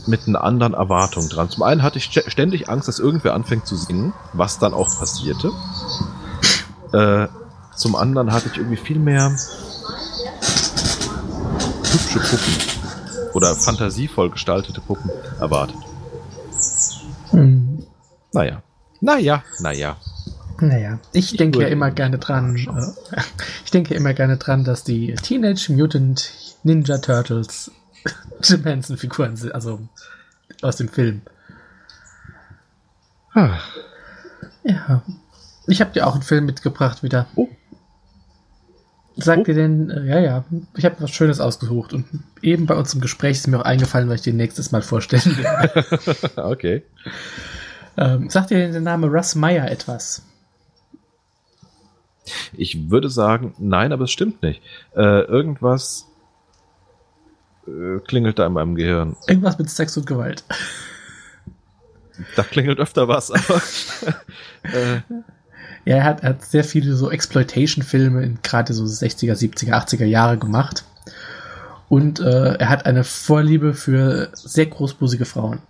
[0.08, 1.50] mit einer anderen Erwartung dran.
[1.50, 4.88] Zum einen hatte ich st- ständig Angst, dass irgendwer anfängt zu singen, was dann auch
[4.98, 5.50] passierte.
[6.92, 7.26] Äh,
[7.74, 9.36] zum anderen hatte ich irgendwie viel mehr
[11.92, 15.76] hübsche Puppen oder fantasievoll gestaltete Puppen erwartet.
[17.30, 17.84] Hm.
[18.32, 18.62] Naja.
[19.00, 19.96] Naja, naja.
[20.58, 23.20] Naja, ich, denke ja immer gerne dran, äh,
[23.64, 27.70] ich denke immer gerne dran, dass die Teenage Mutant Ninja Turtles
[28.42, 29.80] Jim Henson Figuren sind, also
[30.62, 31.20] aus dem Film.
[33.34, 33.58] Ah,
[34.62, 35.02] Ja.
[35.66, 37.26] Ich habe dir auch einen Film mitgebracht wieder.
[37.34, 37.48] Oh.
[39.16, 39.44] Sagt Oh.
[39.44, 40.44] dir denn, äh, ja, ja,
[40.76, 42.04] ich habe was Schönes ausgesucht und
[42.42, 45.36] eben bei uns im Gespräch ist mir auch eingefallen, weil ich den nächstes Mal vorstellen
[45.36, 45.84] will.
[46.36, 46.82] okay.
[47.96, 50.22] ähm, sagt dir denn der Name Russ Meyer etwas?
[52.52, 54.60] Ich würde sagen, nein, aber es stimmt nicht.
[54.94, 56.06] Äh, irgendwas
[57.66, 59.16] äh, klingelt da in meinem Gehirn.
[59.28, 60.44] Irgendwas mit Sex und Gewalt.
[62.34, 63.62] Da klingelt öfter was, aber
[64.76, 65.00] äh,
[65.86, 70.04] Ja, er hat, er hat sehr viele so Exploitation-Filme in gerade so 60er, 70er, 80er
[70.04, 70.84] Jahre gemacht.
[71.88, 75.60] Und äh, er hat eine Vorliebe für sehr großbusige Frauen.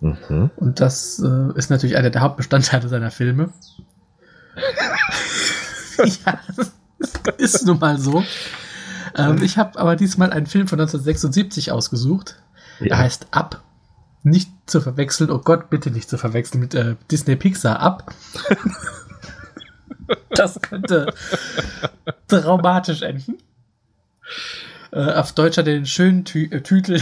[0.00, 0.50] Mhm.
[0.56, 3.50] Und das äh, ist natürlich einer der Hauptbestandteile seiner Filme.
[5.98, 6.40] ja,
[7.36, 8.24] ist nun mal so.
[9.14, 12.36] Ähm, ich habe aber diesmal einen Film von 1976 ausgesucht.
[12.80, 12.86] Ja.
[12.86, 13.62] Er heißt Ab.
[14.22, 18.14] Nicht zu verwechseln, oh Gott, bitte nicht zu verwechseln mit äh, Disney Pixar Ab.
[20.30, 21.12] das könnte
[22.28, 23.38] traumatisch enden.
[24.92, 27.00] Äh, auf Deutsch hat er den schönen Tü äh, Titel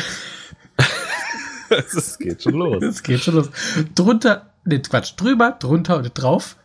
[1.70, 2.82] Es geht schon los.
[2.82, 3.50] Es geht schon los.
[3.94, 6.56] Drunter, nee, Quatsch, drüber, drunter und drauf.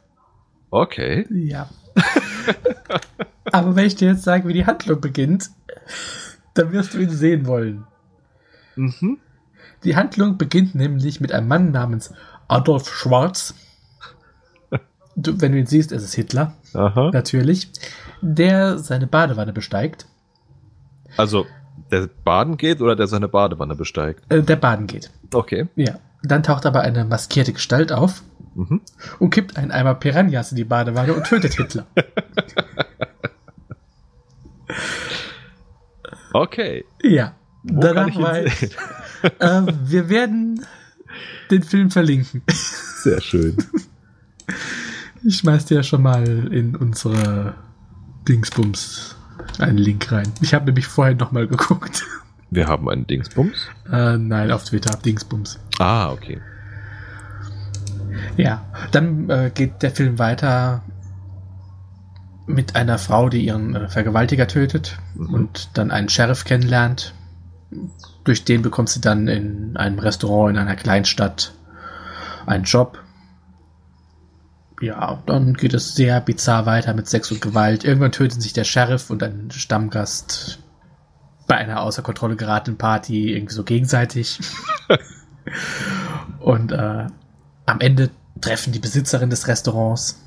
[0.71, 1.27] Okay.
[1.29, 1.69] Ja.
[3.51, 5.51] Aber wenn ich dir jetzt sage, wie die Handlung beginnt,
[6.53, 7.85] dann wirst du ihn sehen wollen.
[8.75, 9.19] Mhm.
[9.85, 12.11] Die Handlung beginnt nämlich mit einem Mann namens
[12.47, 13.53] Adolf Schwarz.
[15.15, 17.11] Du, wenn du ihn siehst, es ist Hitler, Aha.
[17.13, 17.71] natürlich,
[18.21, 20.07] der seine Badewanne besteigt,
[21.15, 21.45] Also,
[21.91, 24.23] der baden geht oder der seine Badewanne besteigt?
[24.29, 25.11] äh, der baden geht.
[25.33, 25.67] Okay.
[25.77, 25.99] Ja.
[26.23, 28.23] Dann taucht aber eine maskierte Gestalt auf
[28.55, 28.81] Mhm.
[29.19, 31.85] und kippt einen Eimer Piranhas in die Badewanne und tötet Hitler.
[36.33, 36.83] Okay.
[37.01, 37.33] Ja.
[37.63, 38.71] Wo Danach ich war sehen?
[39.39, 40.65] Äh, wir werden
[41.51, 42.41] den Film verlinken.
[43.03, 43.55] Sehr schön.
[45.23, 47.55] Ich schmeiß dir ja schon mal in unsere
[48.27, 49.15] Dingsbums
[49.59, 50.31] einen Link rein.
[50.41, 52.03] Ich habe nämlich vorher noch mal geguckt.
[52.51, 53.67] Wir haben einen Dingsbums.
[53.91, 55.59] Äh, nein, auf Twitter, Dingsbums.
[55.79, 56.39] Ah, okay.
[58.37, 60.83] Ja, dann äh, geht der Film weiter
[62.47, 65.33] mit einer Frau, die ihren äh, Vergewaltiger tötet Mhm.
[65.33, 67.13] und dann einen Sheriff kennenlernt.
[68.25, 71.53] Durch den bekommt sie dann in einem Restaurant in einer Kleinstadt
[72.45, 73.01] einen Job.
[74.81, 77.85] Ja, dann geht es sehr bizarr weiter mit Sex und Gewalt.
[77.85, 80.59] Irgendwann töten sich der Sheriff und ein Stammgast
[81.47, 84.39] bei einer außer Kontrolle geratenen Party irgendwie so gegenseitig.
[86.39, 87.07] und äh,
[87.65, 88.09] am Ende
[88.41, 90.19] treffen die Besitzerin des Restaurants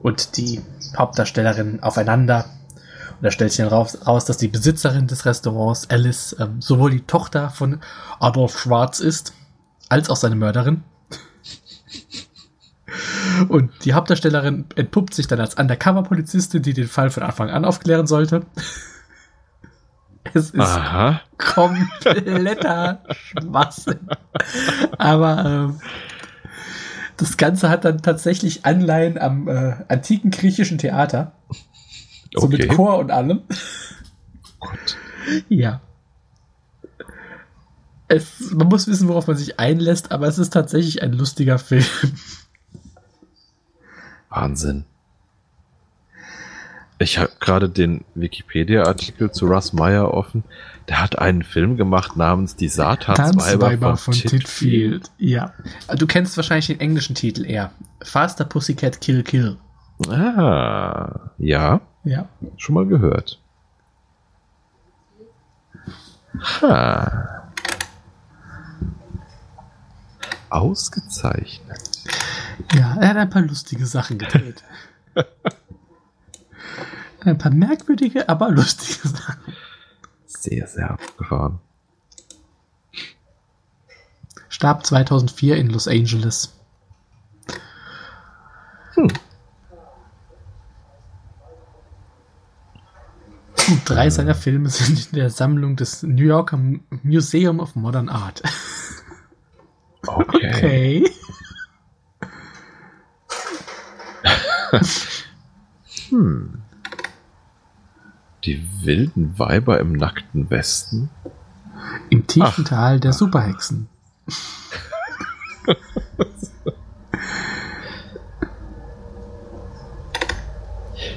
[0.00, 0.62] und die
[0.96, 2.46] Hauptdarstellerin aufeinander.
[3.22, 6.90] Und da stellt sich dann raus, raus dass die Besitzerin des Restaurants, Alice, ähm, sowohl
[6.90, 7.78] die Tochter von
[8.18, 9.32] Adolf Schwarz ist,
[9.88, 10.82] als auch seine Mörderin.
[13.48, 18.08] Und die Hauptdarstellerin entpuppt sich dann als Undercover-Polizistin, die den Fall von Anfang an aufklären
[18.08, 18.44] sollte.
[20.34, 21.20] Es ist Aha.
[21.38, 24.00] kompletter Schwachsinn.
[24.98, 25.80] Aber ähm,
[27.18, 31.34] das Ganze hat dann tatsächlich Anleihen am äh, antiken griechischen Theater.
[32.34, 32.74] So mit Okay.
[32.74, 33.42] Chor und allem.
[34.60, 34.96] Gott.
[35.48, 35.80] Ja.
[38.08, 41.84] Es, man muss wissen, worauf man sich einlässt, aber es ist tatsächlich ein lustiger Film.
[44.28, 44.84] Wahnsinn.
[46.98, 50.44] Ich habe gerade den Wikipedia-Artikel zu Russ Meyer offen.
[50.88, 55.10] Der hat einen Film gemacht namens Die Satansweiber von, Titfield.
[55.18, 55.52] Ja.
[55.96, 57.72] Du kennst wahrscheinlich den englischen Titel eher.
[58.02, 59.56] Faster Pussycat Kill Kill.
[60.08, 62.28] Ah, ja, Ja.
[62.56, 63.40] schon mal gehört.
[66.60, 67.52] Ha.
[70.50, 71.90] Ausgezeichnet.
[72.74, 74.62] Ja, er hat ein paar lustige Sachen gedreht.
[77.20, 79.54] ein paar merkwürdige, aber lustige Sachen.
[80.26, 81.60] Sehr, sehr abgefahren.
[84.48, 86.54] Starb 2004 in Los Angeles.
[88.96, 89.18] Und
[93.84, 96.58] drei seiner Filme sind in der Sammlung des New Yorker
[97.02, 98.42] Museum of Modern Art.
[100.06, 101.04] Okay.
[101.04, 101.10] Okay.
[106.08, 106.62] Hm.
[108.44, 111.10] Die wilden Weiber im nackten Westen.
[112.10, 112.68] Im tiefen Ach.
[112.68, 113.88] Tal der Superhexen.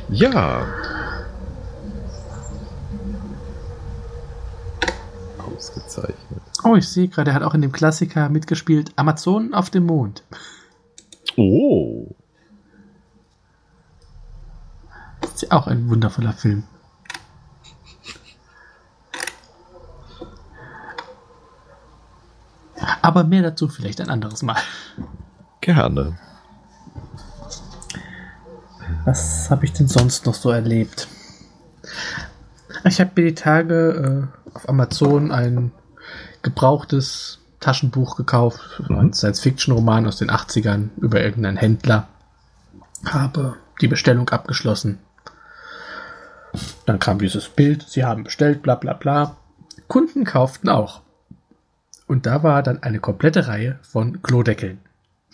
[0.09, 0.65] Ja.
[5.39, 6.15] Ausgezeichnet.
[6.68, 10.24] Oh, ich sehe gerade, er hat auch in dem Klassiker mitgespielt Amazonen auf dem Mond.
[11.38, 12.07] Oh.
[15.22, 16.63] Das ist ja auch ein wundervoller Film.
[23.03, 24.57] Aber mehr dazu vielleicht ein anderes Mal.
[25.61, 26.18] Gerne.
[29.05, 31.07] Was habe ich denn sonst noch so erlebt?
[32.86, 35.72] Ich habe mir die Tage äh, auf Amazon ein
[36.45, 38.97] gebrauchtes Taschenbuch gekauft, Mhm.
[38.99, 42.07] ein Science-Fiction-Roman aus den 80ern über irgendeinen Händler.
[43.05, 44.97] habe die Bestellung abgeschlossen.
[46.85, 49.35] Dann kam dieses Bild, sie haben bestellt, bla bla bla.
[49.87, 51.01] Kunden kauften auch.
[52.07, 54.79] Und da war dann eine komplette Reihe von Klodeckeln.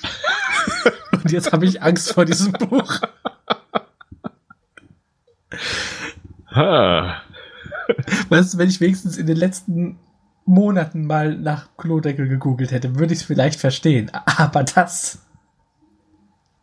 [1.11, 2.99] Und jetzt habe ich Angst vor diesem Buch.
[6.53, 7.21] Ha.
[8.29, 9.97] Weißt du, wenn ich wenigstens in den letzten
[10.45, 14.11] Monaten mal nach Klodeckel gegoogelt hätte, würde ich es vielleicht verstehen.
[14.25, 15.19] Aber das.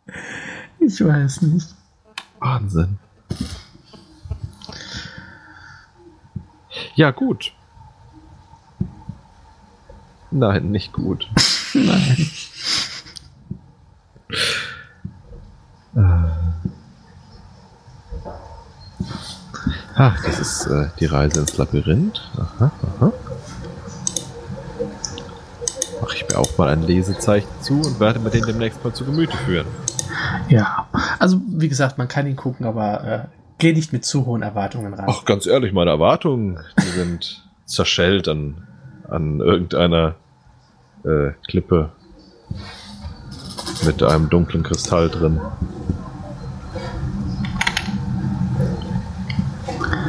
[0.81, 1.75] Ich weiß nicht.
[2.39, 2.97] Wahnsinn.
[6.95, 7.51] Ja, gut.
[10.31, 11.29] Nein, nicht gut.
[11.73, 12.29] Nein.
[20.01, 22.21] Ach, das ist äh, die Reise ins Labyrinth.
[22.37, 23.11] Aha, aha.
[25.99, 29.05] Mache ich mir auch mal ein Lesezeichen zu und werde mir den demnächst mal zu
[29.05, 29.67] Gemüte führen.
[30.49, 30.87] Ja.
[31.19, 33.19] Also, wie gesagt, man kann ihn gucken, aber äh,
[33.57, 35.05] geh nicht mit zu hohen Erwartungen ran.
[35.07, 38.67] Ach, ganz ehrlich, meine Erwartungen, die sind zerschellt an,
[39.07, 40.15] an irgendeiner
[41.03, 41.91] äh, Klippe
[43.85, 45.39] mit einem dunklen Kristall drin.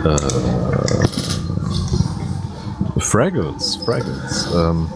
[0.04, 0.16] Äh,
[3.00, 4.48] Fraggles, Fraggles.
[4.54, 4.88] Ähm,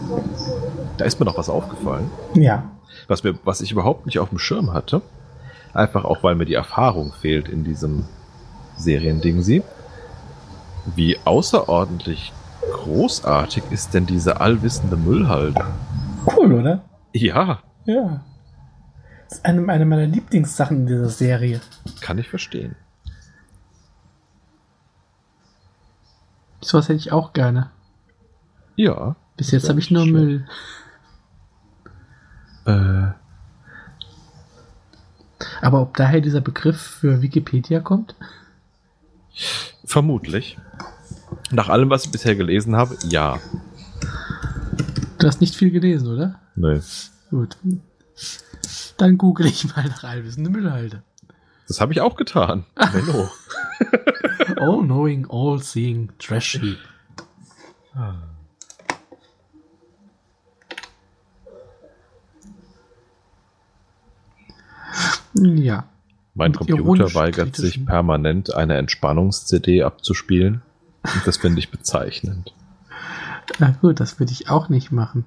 [0.97, 2.63] da ist mir noch was aufgefallen, Ja.
[3.07, 5.01] was, mir, was ich überhaupt nicht auf dem Schirm hatte.
[5.73, 8.05] Einfach auch, weil mir die Erfahrung fehlt in diesem
[8.77, 9.61] Seriending sie.
[10.95, 12.31] Wie außerordentlich
[12.71, 15.65] großartig ist denn diese allwissende Müllhalde?
[16.25, 16.83] Cool, oder?
[17.13, 18.21] Ja, Ja.
[19.27, 21.59] Das ist eine, eine meiner Lieblingssachen in dieser Serie.
[21.99, 22.75] kann ich verstehen.
[26.61, 27.69] So was hätte ich auch gerne.
[28.75, 29.15] Ja.
[29.37, 30.15] Bis jetzt habe ich nur schlecht.
[30.15, 30.45] Müll.
[32.65, 33.07] Äh,
[35.61, 38.15] Aber ob daher dieser Begriff für Wikipedia kommt?
[39.83, 40.57] vermutlich.
[41.51, 43.39] Nach allem, was ich bisher gelesen habe, ja.
[45.19, 46.39] Du hast nicht viel gelesen, oder?
[46.55, 46.79] Nee.
[47.29, 47.57] Gut.
[48.97, 51.03] Dann google ich mal nach allwissende Müllhalde.
[51.67, 52.65] Das habe ich auch getan.
[52.93, 53.29] Menno.
[54.57, 56.77] All knowing, all seeing, trash heap.
[65.35, 65.85] Ja.
[66.33, 70.61] Mein Computer weigert sich permanent eine Entspannungs-CD abzuspielen.
[71.03, 72.53] Und das finde ich bezeichnend.
[73.59, 75.25] Na gut, das würde ich auch nicht machen.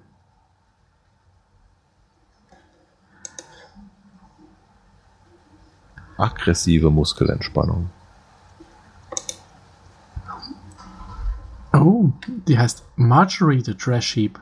[6.17, 7.91] Aggressive Muskelentspannung.
[11.73, 12.11] Oh,
[12.49, 14.41] die heißt Marjorie the Trash Heap.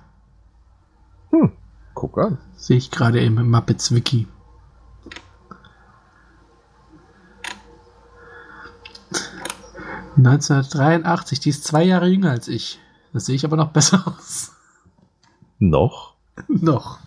[1.96, 2.38] Guck an.
[2.56, 4.26] Sehe ich gerade im Muppets Wiki.
[10.26, 12.80] ...1983, die ist zwei Jahre jünger als ich.
[13.12, 14.52] Das sehe ich aber noch besser aus.
[15.58, 16.14] Noch?
[16.48, 16.98] noch.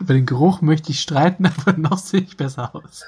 [0.00, 3.04] Über den Geruch möchte ich streiten, aber noch sehe ich besser aus.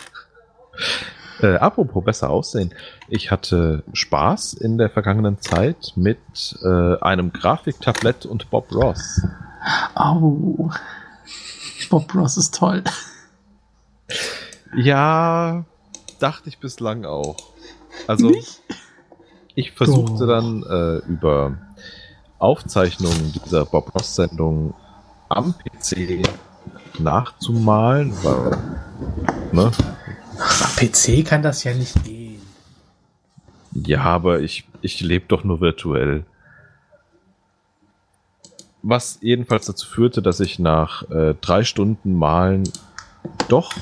[1.41, 2.73] Äh, apropos besser aussehen.
[3.09, 6.19] Ich hatte Spaß in der vergangenen Zeit mit
[6.63, 9.21] äh, einem Grafiktablett und Bob Ross.
[9.95, 10.71] Oh.
[11.91, 12.85] Bob Ross ist toll.
[14.75, 15.65] Ja,
[16.21, 17.37] dachte ich bislang auch.
[18.07, 18.63] Also, Nicht?
[19.57, 20.29] Ich versuchte Doch.
[20.29, 21.57] dann äh, über
[22.39, 24.75] Aufzeichnungen dieser Bob Ross-Sendung
[25.31, 26.23] am PC
[26.99, 28.59] nachzumalen, weil,
[29.53, 29.73] ne?
[30.39, 32.43] Am PC kann das ja nicht gehen.
[33.73, 36.25] Ja, aber ich, ich lebe doch nur virtuell.
[38.83, 42.71] Was jedenfalls dazu führte, dass ich nach äh, drei Stunden Malen
[43.49, 43.73] doch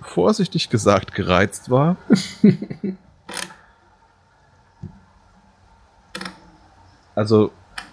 [0.00, 1.96] vorsichtig gesagt gereizt war.
[7.14, 7.50] also,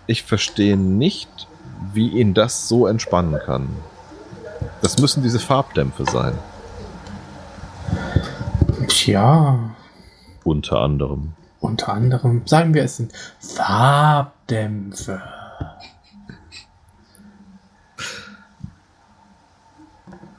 [0.08, 1.48] ich verstehe nicht,
[1.94, 3.70] wie ihn das so entspannen kann.
[4.82, 6.38] Das müssen diese Farbdämpfe sein.
[8.88, 9.58] Tja,
[10.44, 11.34] Unter anderem.
[11.60, 15.22] unter anderem, sagen wir, es sind Farbdämpfe.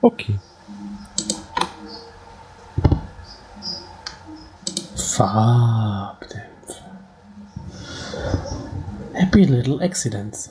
[0.03, 0.39] Okay.
[4.97, 6.22] Farbdämpfe.
[9.33, 10.51] Happy Little Accidents.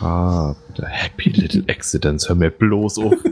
[0.00, 0.52] Ah,
[0.82, 3.14] Happy Little Accidents, hör mir bloß auf.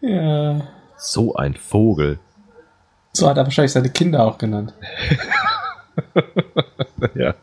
[0.00, 0.66] Ja.
[0.96, 2.18] so ein Vogel.
[3.12, 4.72] So hat er wahrscheinlich seine Kinder auch genannt.
[7.14, 7.34] ja.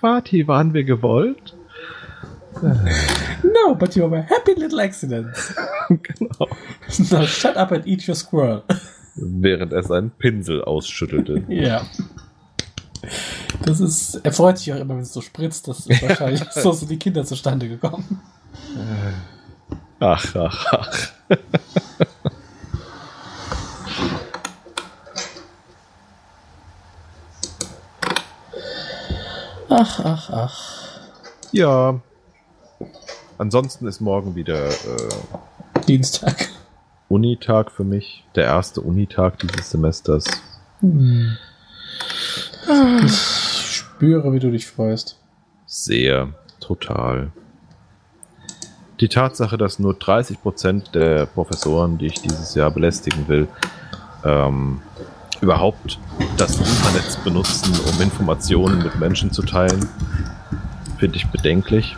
[0.00, 1.56] Vati, waren wir gewollt?
[2.62, 5.34] No, but you're a happy little accident.
[5.88, 6.48] genau.
[7.10, 8.62] Now shut up and eat your squirrel.
[9.16, 11.42] Während er seinen Pinsel ausschüttelte.
[11.48, 11.82] Ja.
[13.64, 15.68] Das ist, er freut sich auch immer, wenn es so spritzt.
[15.68, 18.20] Das ist wahrscheinlich so sind die Kinder zustande gekommen.
[20.00, 21.12] Ach, ach, ach.
[29.68, 30.82] Ach, ach, ach.
[31.52, 32.00] Ja.
[33.38, 34.72] Ansonsten ist morgen wieder äh,
[35.88, 36.48] Dienstag.
[37.08, 38.24] Unitag für mich.
[38.34, 40.24] Der erste Unitag dieses Semesters.
[43.04, 43.51] Ich
[44.02, 45.16] spüre, wie du dich freust.
[45.64, 47.30] Sehr, total.
[48.98, 53.46] Die Tatsache, dass nur 30% der Professoren, die ich dieses Jahr belästigen will,
[54.24, 54.80] ähm,
[55.40, 56.00] überhaupt
[56.36, 59.88] das Internet benutzen, um Informationen mit Menschen zu teilen,
[60.98, 61.96] finde ich bedenklich.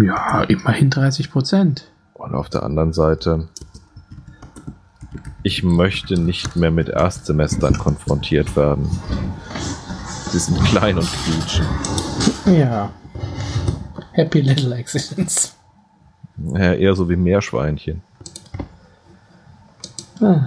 [0.00, 1.90] Ja, immerhin 30 Prozent.
[2.14, 3.48] Und auf der anderen Seite,
[5.42, 8.88] ich möchte nicht mehr mit Erstsemestern konfrontiert werden.
[10.30, 11.66] Sie sind klein und quietschen.
[12.46, 12.90] Ja.
[14.12, 15.56] Happy little accidents.
[16.36, 18.02] Ja, eher so wie Meerschweinchen.
[20.20, 20.46] Ah.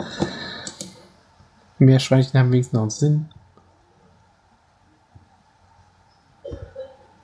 [1.79, 3.29] Meerschweinchen haben wenigstens noch einen Sinn.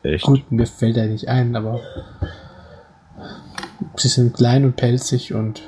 [0.03, 0.25] Echt?
[0.25, 1.79] Gut, mir fällt er nicht ein, aber
[3.97, 5.61] sie sind klein und pelzig und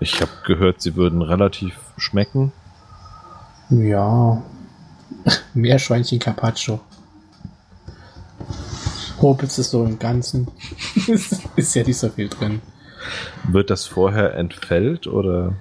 [0.00, 2.52] Ich habe gehört, sie würden relativ schmecken.
[3.70, 4.42] ja,
[5.54, 6.80] Meerschweinchen Carpaccio.
[9.20, 10.48] Hobels ist so im Ganzen.
[11.56, 12.60] ist, ja nicht so viel drin.
[13.48, 15.54] Wird das vorher entfällt oder?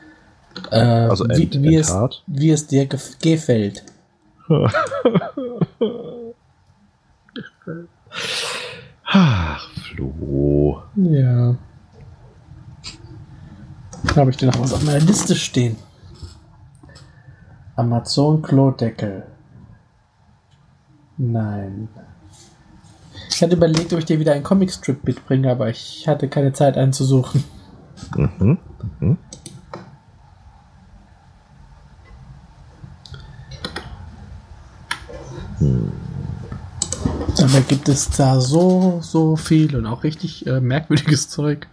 [0.71, 2.23] Äh, Also wie, ent- wie, es, enthaart?
[2.27, 3.83] wie es dir gef gefällt.
[9.05, 10.81] Ach, Flo.
[10.95, 11.55] Ja.
[14.15, 15.75] Habe ich denn noch was auf meiner Liste stehen?
[17.75, 19.23] Amazon Klodeckel.
[21.17, 21.89] Nein.
[23.29, 26.77] Ich hatte überlegt, ob ich dir wieder einen Comicstrip mitbringe, aber ich hatte keine Zeit,
[26.77, 27.43] einen zu suchen.
[28.15, 28.57] Mhm.
[28.99, 29.17] Mhm.
[37.37, 41.67] Dabei gibt es da so, so viel und auch richtig äh, merkwürdiges Zeug.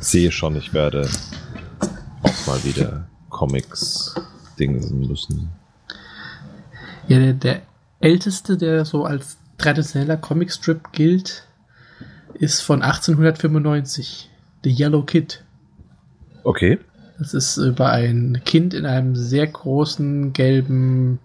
[0.00, 1.08] Sehe schon, ich werde
[2.22, 4.14] auch mal wieder Comics
[4.58, 5.50] dingsen müssen.
[7.08, 7.62] Ja, der, der
[8.00, 11.44] älteste, der so als traditioneller Comicstrip gilt,
[12.34, 14.30] ist von 1895.
[14.64, 15.44] The Yellow Kid.
[16.44, 16.78] Okay.
[17.18, 21.18] Das ist über ein Kind in einem sehr großen gelben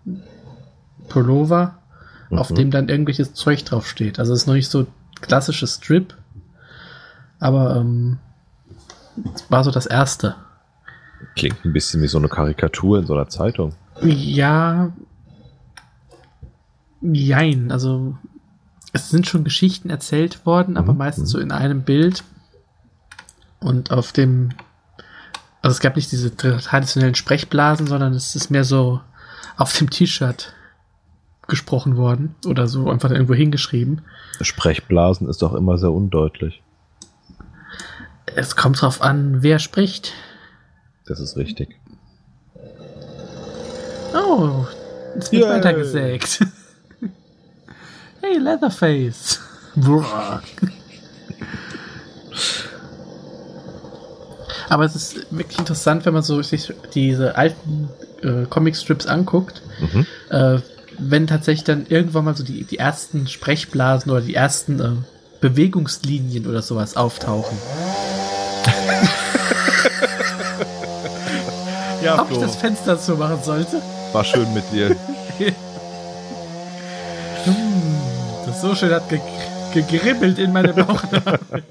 [1.09, 1.77] Pullover,
[2.31, 2.55] auf Mhm.
[2.55, 4.17] dem dann irgendwelches Zeug draufsteht.
[4.19, 4.87] Also es ist noch nicht so
[5.21, 6.15] klassisches Strip,
[7.39, 8.17] aber ähm,
[9.35, 10.35] es war so das erste.
[11.35, 13.73] Klingt ein bisschen wie so eine Karikatur in so einer Zeitung.
[14.01, 14.91] Ja,
[17.01, 17.71] jein.
[17.71, 18.17] Also
[18.93, 21.31] es sind schon Geschichten erzählt worden, aber Mhm, meistens mhm.
[21.31, 22.23] so in einem Bild.
[23.59, 24.49] Und auf dem,
[25.61, 29.01] also es gab nicht diese traditionellen Sprechblasen, sondern es ist mehr so
[29.57, 30.53] auf dem T-Shirt
[31.47, 34.01] gesprochen worden oder so einfach irgendwo hingeschrieben.
[34.41, 36.61] Sprechblasen ist doch immer sehr undeutlich.
[38.25, 40.13] Es kommt drauf an, wer spricht.
[41.05, 41.69] Das ist richtig.
[44.13, 44.65] Oh,
[45.17, 46.39] es wird weitergesägt.
[48.21, 49.39] hey, Leatherface.
[54.69, 57.89] Aber es ist wirklich interessant, wenn man so sich diese alten
[58.21, 60.05] äh, Comicstrips anguckt, Mhm.
[60.29, 60.59] äh,
[60.99, 64.91] wenn tatsächlich dann irgendwann mal so die, die ersten Sprechblasen oder die ersten äh,
[65.41, 67.57] Bewegungslinien oder sowas auftauchen.
[72.03, 73.81] Ja, Ob ich das Fenster zu machen sollte?
[74.11, 74.95] war schön mit dir.
[77.45, 77.97] Hm,
[78.45, 79.19] das so schön hat ge
[79.73, 81.39] gegribbelt in meine Bauchnabel.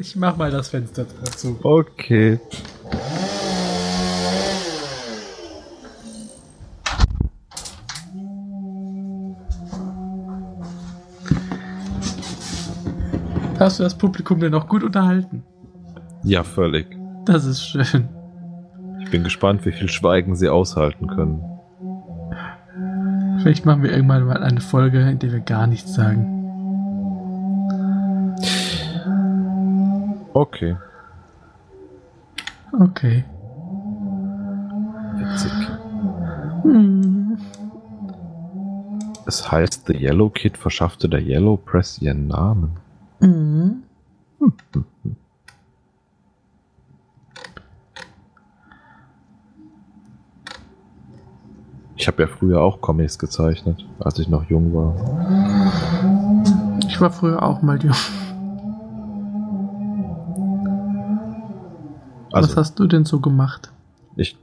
[0.00, 1.58] Ich mach mal das Fenster dazu.
[1.62, 2.38] Okay.
[13.58, 15.42] Hast du das Publikum denn noch gut unterhalten?
[16.22, 16.86] Ja, völlig.
[17.28, 18.08] Das ist schön.
[19.00, 21.44] Ich bin gespannt, wie viel Schweigen sie aushalten können.
[23.42, 26.34] Vielleicht machen wir irgendwann mal eine Folge, in der wir gar nichts sagen.
[30.32, 30.76] Okay.
[32.80, 33.24] Okay.
[35.16, 35.52] Witzig.
[36.62, 37.36] Hm.
[39.26, 42.70] Es heißt, The Yellow Kid verschaffte der Yellow Press ihren Namen.
[43.20, 43.82] Mhm.
[52.00, 54.94] Ich habe ja früher auch Comics gezeichnet, als ich noch jung war.
[56.86, 57.92] Ich war früher auch mal jung.
[62.30, 63.72] Was Also hast du denn so gemacht?
[64.16, 64.36] ich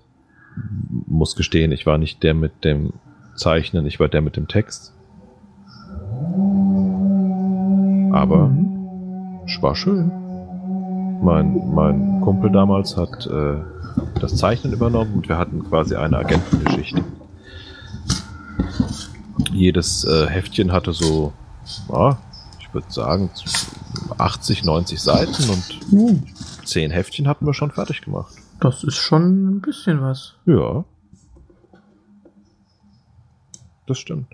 [1.07, 2.93] muss gestehen, ich war nicht der mit dem
[3.35, 4.93] Zeichnen, ich war der mit dem Text.
[8.13, 9.39] Aber Mhm.
[9.45, 10.11] es war schön.
[11.21, 13.57] Mein, mein Kumpel damals hat äh,
[14.21, 17.03] das Zeichnen übernommen und wir hatten quasi eine Agentengeschichte.
[19.55, 21.31] Jedes äh, Heftchen hatte so,
[21.89, 22.17] ja,
[22.59, 23.29] ich würde sagen,
[24.17, 26.19] 80, 90 Seiten und Uh,
[26.65, 28.33] 10 Heftchen hatten wir schon fertig gemacht.
[28.59, 30.33] das ist schon ein bisschen was.
[30.45, 30.83] Ja.
[33.87, 34.27] Das stimmt.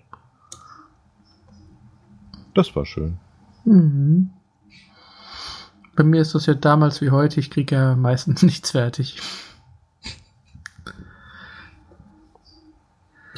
[2.55, 3.17] Das war schön.
[3.65, 4.32] Mhm.
[5.95, 9.17] Bei mir ist das ja damals wie heute, ich kriege ja meistens nichts fertig.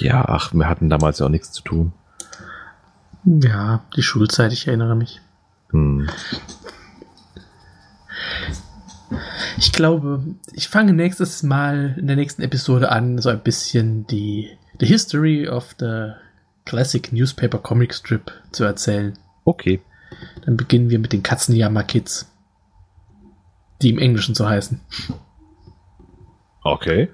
[0.03, 1.93] Ja, ach, wir hatten damals ja auch nichts zu tun.
[3.23, 5.21] Ja, die Schulzeit, ich erinnere mich.
[5.69, 6.09] Hm.
[9.57, 14.49] Ich glaube, ich fange nächstes Mal in der nächsten Episode an, so ein bisschen die
[14.79, 16.11] the History of the
[16.65, 19.17] Classic Newspaper Comic Strip zu erzählen.
[19.45, 19.81] Okay.
[20.43, 22.29] Dann beginnen wir mit den Katzenjammer Kids.
[23.81, 24.81] Die im Englischen so heißen.
[26.63, 27.09] Okay.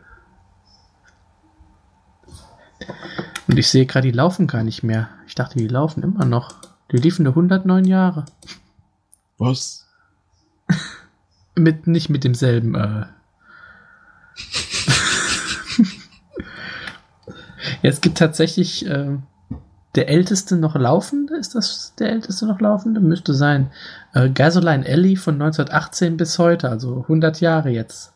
[3.47, 5.09] Und ich sehe gerade, die laufen gar nicht mehr.
[5.27, 6.55] Ich dachte, die laufen immer noch.
[6.91, 8.25] Die liefen nur 109 Jahre.
[9.37, 9.87] Was?
[11.55, 13.05] Mit, nicht mit demselben, äh.
[17.81, 19.17] ja, es gibt tatsächlich, äh,
[19.95, 22.99] der älteste noch laufende, ist das der älteste noch laufende?
[23.01, 23.71] Müsste sein.
[24.13, 28.13] Äh, Gasoline Alley von 1918 bis heute, also 100 Jahre jetzt.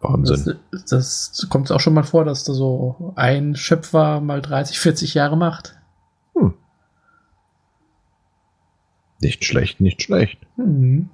[0.00, 0.58] Wahnsinn.
[0.70, 5.14] Das, das kommt auch schon mal vor, dass da so ein Schöpfer mal 30, 40
[5.14, 5.78] Jahre macht.
[9.20, 10.38] Nicht schlecht, nicht schlecht.
[10.56, 11.10] Mhm.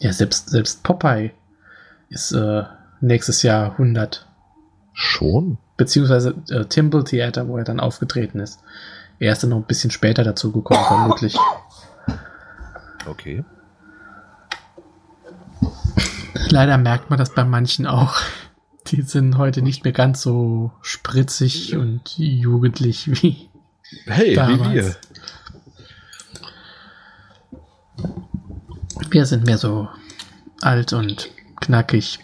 [0.00, 1.30] Ja, selbst, selbst Popeye
[2.08, 2.64] ist äh,
[3.00, 4.26] nächstes Jahr 100.
[4.92, 5.58] Schon?
[5.76, 8.60] Beziehungsweise äh, Timble Theater, wo er dann aufgetreten ist.
[9.18, 11.36] Er ist dann noch ein bisschen später dazu gekommen, vermutlich.
[13.06, 13.44] Okay.
[16.52, 18.14] Leider merkt man das bei manchen auch.
[18.88, 23.48] Die sind heute nicht mehr ganz so spritzig und jugendlich wie
[24.06, 24.60] Hey, Damals.
[24.68, 24.96] wie wir.
[29.10, 29.88] wir sind mehr so
[30.60, 31.30] alt und
[31.60, 32.18] knackig.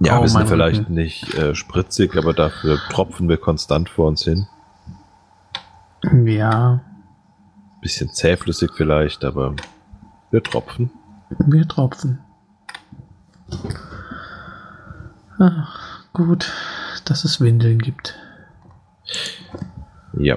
[0.00, 0.94] Ja, Oh, wir sind vielleicht Rücken.
[0.94, 4.46] nicht äh, spritzig, aber dafür tropfen wir konstant vor uns hin.
[6.24, 6.80] Ja,
[7.80, 9.54] Bisschen zähflüssig vielleicht, aber
[10.30, 10.90] wir tropfen.
[11.46, 12.18] wir tropfen.
[15.38, 16.52] Ach, gut,
[17.04, 18.16] dass es Windeln gibt.
[20.12, 20.36] Ja.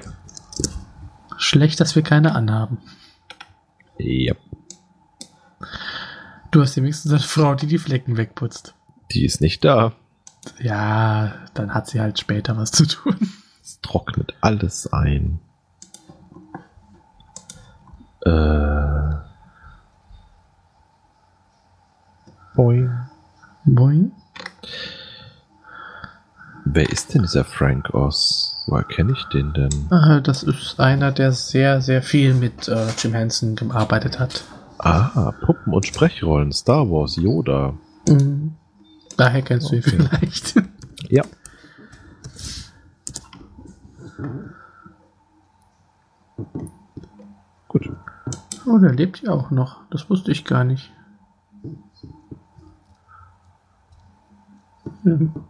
[1.36, 2.78] Schlecht, dass wir keine anhaben.
[3.98, 4.34] Ja.
[6.50, 8.74] Du hast ja wenigstens eine Frau, die die Flecken wegputzt.
[9.12, 9.92] Die ist nicht da.
[10.58, 13.16] Ja, dann hat sie halt später was zu tun.
[13.62, 15.40] Es trocknet alles ein.
[18.24, 19.16] Äh.
[22.54, 22.97] Boing.
[23.74, 24.12] Boing.
[26.64, 28.54] Wer ist denn dieser Frank Oz?
[28.66, 29.88] Woher kenne ich den denn?
[30.22, 34.44] Das ist einer, der sehr, sehr viel mit äh, Jim Henson gearbeitet hat.
[34.78, 37.74] Ah, Puppen- und Sprechrollen, Star Wars, Yoda.
[38.08, 38.52] Mhm.
[39.16, 39.96] Daher kennst du ihn Okay.
[39.96, 40.54] vielleicht.
[41.10, 41.22] Ja.
[47.68, 47.90] Gut.
[48.66, 49.78] Oh, der lebt ja auch noch.
[49.90, 50.92] Das wusste ich gar nicht.
[55.02, 55.32] Mhm.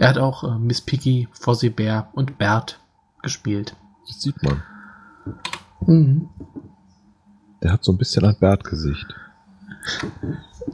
[0.00, 2.80] Er hat auch äh, Miss Piggy, Fozzie Bear und Bert
[3.22, 3.76] gespielt.
[4.08, 4.60] Das sieht man.
[5.86, 6.28] Mhm.
[7.62, 9.06] Der hat so ein bisschen ein Bärtgesicht.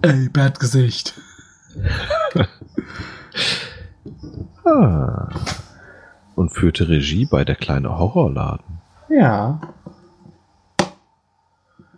[0.03, 1.21] Ey, Bert-Gesicht.
[4.65, 5.29] Ah.
[6.35, 8.79] Und führte Regie bei Der kleine Horrorladen.
[9.09, 9.61] Ja.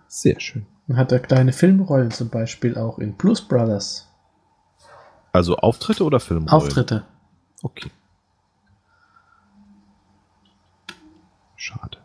[0.06, 0.66] Sehr schön.
[0.94, 4.09] Hat er kleine Filmrollen zum Beispiel auch in Blues Brothers.
[5.32, 6.50] Also Auftritte oder Filmrollen?
[6.52, 7.04] Auftritte.
[7.62, 7.90] Okay.
[11.56, 11.98] Schade.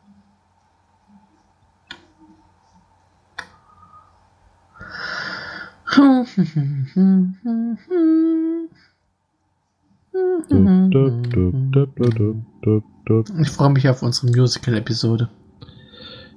[13.39, 15.29] Ich freue mich auf unsere Musical-Episode.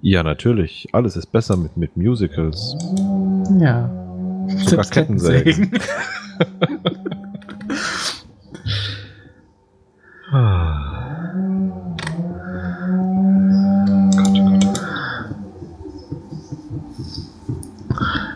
[0.00, 0.88] Ja, natürlich.
[0.92, 2.76] Alles ist besser mit, mit Musicals.
[3.58, 3.88] Ja.
[4.48, 5.72] Sogar Selbst Kettensägen.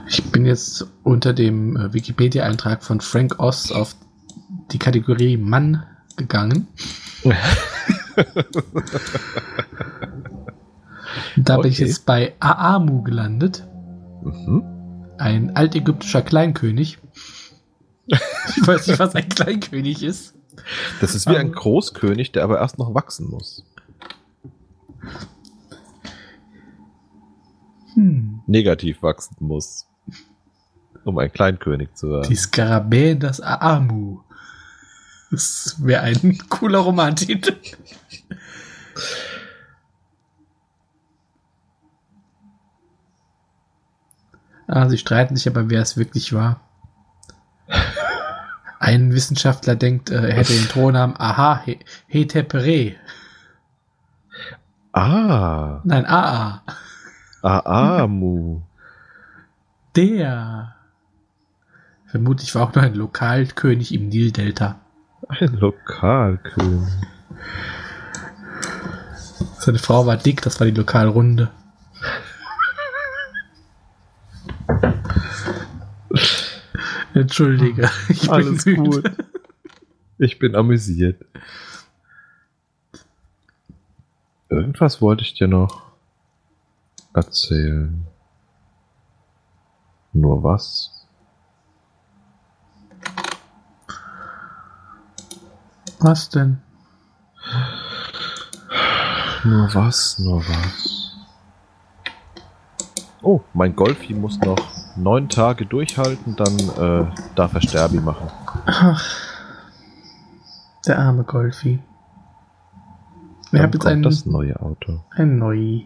[0.09, 3.95] Ich bin jetzt unter dem äh, Wikipedia-Eintrag von Frank Oz auf
[4.73, 5.83] die Kategorie Mann
[6.17, 6.69] gegangen.
[11.37, 11.85] da bin ich Okay.
[11.87, 13.67] jetzt bei Aamu gelandet.
[14.23, 14.65] Mhm.
[15.19, 16.99] Ein altägyptischer Kleinkönig.
[18.07, 20.35] Ich weiß nicht, was ein Kleinkönig ist.
[21.01, 23.65] Das ist wie ein Aber- Großkönig, der aber erst noch wachsen muss.
[27.95, 28.41] Hm.
[28.47, 29.87] Negativ wachsen muss.
[31.05, 32.29] Um ein Kleinkönig zu werden.
[32.29, 34.21] Die Skarabäen des Aamu.
[35.31, 37.57] Das wäre ein cooler Romantitel.
[44.67, 46.61] Ah, sie streiten sich aber, wer es wirklich war.
[48.79, 52.97] Ein Wissenschaftler denkt, äh, er hätte den Thronnamen Aha He- Hetepere.
[54.93, 56.63] Ah, Nein, Aa.
[57.43, 58.61] Aamu.
[59.97, 60.75] Der.
[62.07, 64.81] Vermutlich war auch nur ein Lokalkönig im Nildelta.
[65.29, 66.89] Ein Lokalkönig.
[69.59, 71.51] Seine Frau war dick, das war die Lokalrunde.
[77.15, 79.05] Entschuldige, ich Alles bin gut.
[79.05, 79.17] müde.
[80.19, 81.25] Ich bin amüsiert.
[84.49, 85.83] Irgendwas wollte ich dir noch
[87.15, 88.07] erzählen.
[90.13, 91.07] Nur was?
[96.01, 96.61] Was denn?
[99.45, 100.19] Nur was?
[100.19, 100.92] Nur was?
[103.23, 104.59] Oh, mein Golfi muss noch
[104.97, 107.07] neun Tage durchhalten, dann äh,
[107.37, 108.29] darf er Sterbi machen.
[108.67, 109.03] Ach,
[110.87, 111.79] der arme Golfi.
[113.53, 115.05] Wir haben jetzt ein, das neue Auto.
[115.11, 115.83] ein Neu.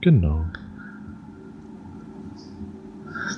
[0.00, 0.44] Genau.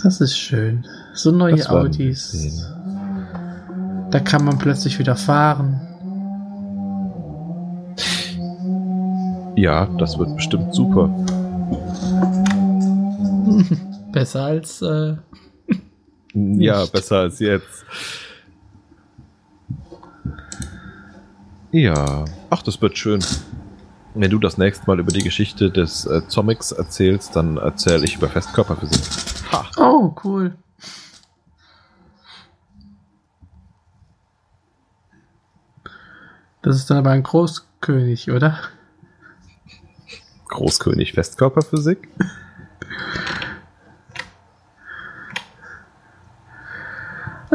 [0.03, 0.87] Das ist schön.
[1.15, 2.63] So neue Das sehen.
[4.11, 5.81] Da kann man plötzlich wieder fahren.
[9.57, 11.11] Ja, das wird bestimmt super.
[14.13, 15.17] Besser als äh,
[16.35, 17.85] Ja, besser als jetzt.
[21.71, 23.23] Ja, ach, das wird schön.
[24.15, 28.17] Wenn du das nächste Mal über die Geschichte des äh, Zomics erzählst, dann erzähle ich
[28.17, 29.03] über Festkörperphysik.
[29.53, 29.71] Ha!
[29.77, 30.57] Oh, cool.
[36.63, 38.59] Das ist dann aber ein Großkönig, oder?
[40.49, 42.09] Großkönig Festkörperphysik?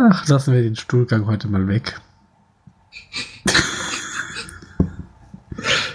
[0.06, 2.02] Ach, lassen wir den Stuhlgang heute mal weg.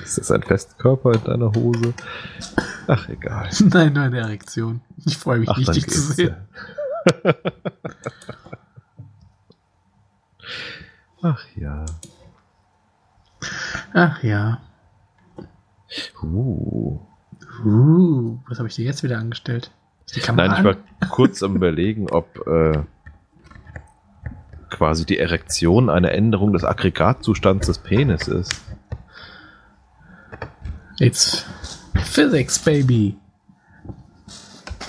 [0.02, 1.92] Ist das ein Festkörper in deiner Hose?
[2.86, 3.50] Ach, egal.
[3.60, 4.80] Nein, nur eine Erektion.
[5.04, 6.36] Ich freue mich Ach, nicht, dich zu sehen.
[7.22, 7.34] ja.
[11.22, 11.84] Ach ja.
[13.92, 14.62] Ach ja.
[16.22, 16.98] Uh.
[17.64, 19.70] Uh, was habe ich dir jetzt wieder angestellt?
[20.14, 20.76] Die Kamera Nein, ich war
[21.10, 22.84] kurz am überlegen, ob äh,
[24.70, 28.52] quasi die Erektion eine Änderung des Aggregatzustands des Penis ist.
[30.98, 31.44] It's
[32.04, 33.16] Physics, Baby.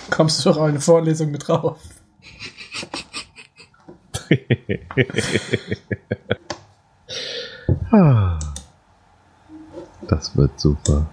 [0.09, 1.79] Kommst du doch eine Vorlesung mit drauf?
[7.91, 8.37] Ah.
[10.07, 11.07] Das wird super.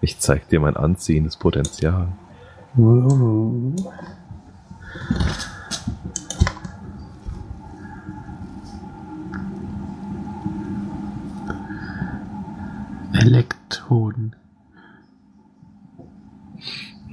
[0.00, 2.08] Ich zeig dir mein anziehendes Potenzial.
[2.76, 3.74] Uh.
[13.20, 14.34] Elektroden.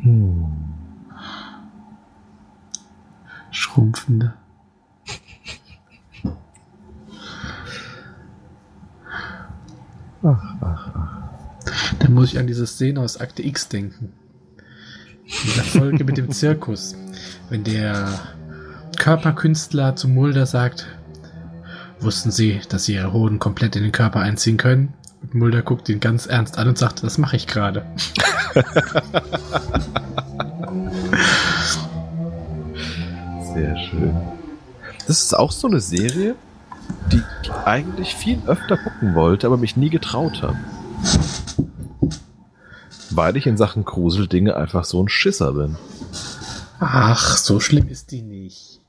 [0.01, 0.45] Hm.
[3.51, 4.34] Schrumpfende.
[10.24, 11.18] Ach, ach, ach.
[11.99, 14.14] Da muss ich an diese Szene aus Akte X denken.
[15.26, 16.95] In dieser Folge mit dem Zirkus.
[17.49, 18.08] Wenn der
[18.97, 20.88] Körperkünstler zu Mulder sagt,
[21.99, 24.93] wussten Sie, dass Sie Ihre Hoden komplett in den Körper einziehen können?
[25.34, 27.86] Mulder guckt ihn ganz ernst an und sagt, das mache ich gerade.
[33.53, 34.15] Sehr schön.
[35.07, 36.36] Das ist auch so eine Serie,
[37.11, 40.57] die ich eigentlich viel öfter gucken wollte, aber mich nie getraut habe.
[43.09, 45.78] Weil ich in Sachen Gruseldinge einfach so ein Schisser bin.
[46.80, 48.82] Ach, so schlimm ist die nicht.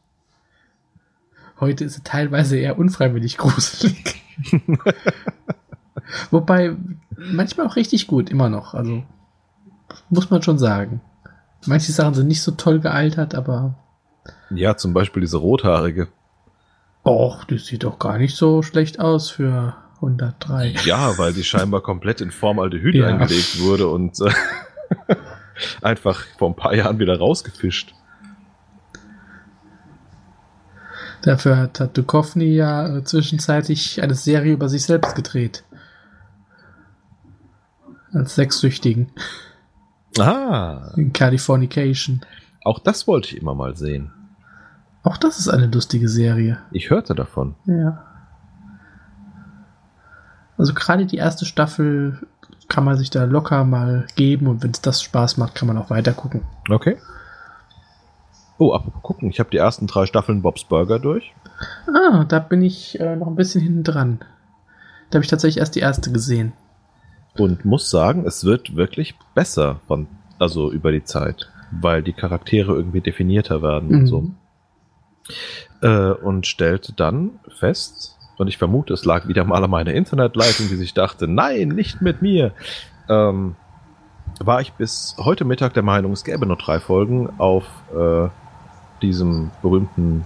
[1.60, 4.22] Heute ist sie teilweise eher unfreiwillig gruselig.
[6.30, 6.76] Wobei,
[7.16, 8.74] manchmal auch richtig gut, immer noch.
[8.74, 9.02] Also,
[10.10, 11.00] muss man schon sagen.
[11.66, 13.74] Manche Sachen sind nicht so toll gealtert, aber.
[14.50, 16.08] Ja, zum Beispiel diese rothaarige.
[17.04, 20.74] Och, das sieht doch gar nicht so schlecht aus für 103.
[20.84, 23.06] Ja, weil sie scheinbar komplett in Formaldehyd Ja.
[23.06, 24.30] eingelegt wurde und äh,
[25.82, 27.94] einfach vor ein paar Jahren wieder rausgefischt.
[31.22, 35.64] Dafür hat, hat Duchovny ja äh, zwischenzeitlich eine Serie über sich selbst gedreht.
[38.12, 39.10] Als Sexsüchtigen.
[40.18, 42.20] Ah, In Californication.
[42.64, 44.12] auch das wollte ich immer mal sehen.
[45.02, 46.58] Auch das ist eine lustige Serie.
[46.70, 47.54] Ich hörte davon.
[47.66, 48.04] Ja.
[50.56, 52.26] Also gerade die erste Staffel
[52.68, 55.78] kann man sich da locker mal geben und wenn es das Spaß macht, kann man
[55.78, 56.42] auch weiter gucken.
[56.68, 56.98] Okay.
[58.58, 61.32] Oh, apropos gucken, ich habe die ersten drei Staffeln Bob's Burger durch.
[61.86, 64.18] Ah, da bin ich äh, noch ein bisschen hinten dran.
[65.10, 66.52] Da habe ich tatsächlich erst die erste gesehen.
[67.38, 70.06] Und muss sagen, es wird wirklich besser von,
[70.38, 74.06] also über die Zeit, weil die Charaktere irgendwie definierter werden und Mhm.
[74.06, 74.30] so.
[75.82, 80.68] Äh, und stellte dann fest, und ich vermute, es lag wieder mal an meiner Internetleitung,
[80.68, 82.52] die sich dachte, nein, nicht mit mir.
[83.08, 83.56] Ähm,
[84.40, 87.64] war ich bis heute Mittag der Meinung, es gäbe nur drei Folgen auf
[87.96, 88.28] äh,
[89.02, 90.24] diesem berühmten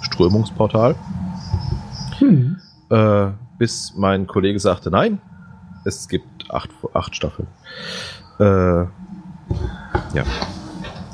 [0.00, 0.96] Strömungsportal
[2.18, 2.56] Hm.
[2.90, 5.20] äh, bis mein Kollege sagte, nein,
[5.84, 7.48] es gibt acht, acht Staffeln.
[8.38, 8.84] Äh,
[10.16, 10.24] ja.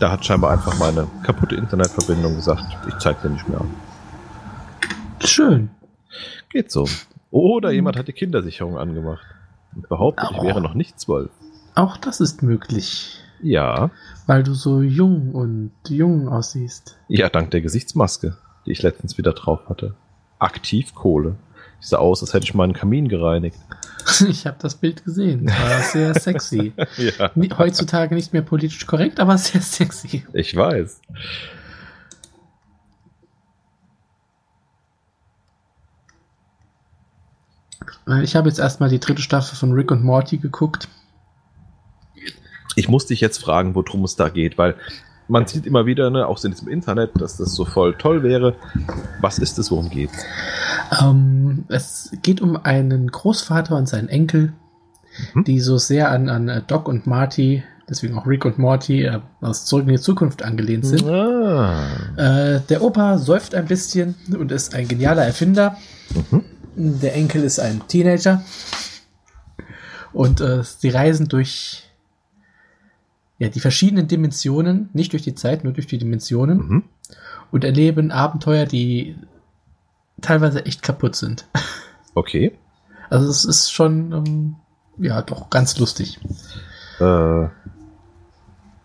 [0.01, 3.75] Da hat scheinbar einfach meine kaputte Internetverbindung gesagt, ich zeig dir nicht mehr an.
[5.25, 5.71] Schön.
[6.51, 6.87] Geht so.
[7.31, 9.25] Oder jemand hat die Kindersicherung angemacht
[9.75, 10.45] und behauptet, ich Oh.
[10.45, 11.31] wäre noch nicht zwölf.
[11.75, 13.21] Auch das ist möglich.
[13.41, 13.91] Ja,
[14.27, 16.97] Weil du so jung und jung aussiehst.
[17.09, 18.37] ja, dank der Gesichtsmaske,
[18.67, 19.95] die ich letztens wieder drauf hatte.
[20.41, 21.37] Aktiv Kohle.
[21.81, 23.59] Ich sah aus, als hätte ich meinen Kamin gereinigt.
[24.29, 25.47] Ich habe das Bild gesehen.
[25.47, 26.73] War sehr sexy.
[26.97, 30.25] Ja, Heutzutage nicht mehr politisch korrekt, aber sehr sexy.
[30.33, 31.01] ich weiß.
[38.23, 40.89] Ich habe jetzt erstmal die dritte Staffel von Rick und Morty geguckt.
[42.75, 44.77] ich muss dich jetzt fragen, worum es da geht, weil
[45.29, 48.55] man sieht immer wieder, ne, auch in diesem Internet, dass das so voll toll wäre.
[49.21, 50.25] Was ist es, worum geht's?
[51.01, 54.53] Ähm, es geht um einen Großvater und seinen Enkel,
[55.35, 55.45] Mhm.
[55.45, 59.21] die so sehr an, an äh, Doc und Marty, deswegen auch Rick und Morty, äh,
[59.41, 61.05] aus Zurück in die Zukunft angelehnt sind.
[61.09, 61.83] Ah.
[62.17, 65.77] Äh, der Opa säuft ein bisschen und ist ein genialer Erfinder.
[66.31, 66.45] Mhm.
[67.01, 68.43] Der Enkel ist ein Teenager.
[70.13, 71.88] Und äh, sie reisen durch
[73.39, 76.83] ja, die verschiedenen Dimensionen, nicht durch die Zeit, nur durch die Dimensionen Mhm.
[77.53, 79.17] und erleben Abenteuer, die
[80.21, 81.47] teilweise echt kaputt sind.
[82.15, 82.53] Okay.
[83.11, 84.57] Also es ist schon, ähm,
[84.99, 86.19] ja, doch ganz lustig.
[87.01, 87.47] Äh,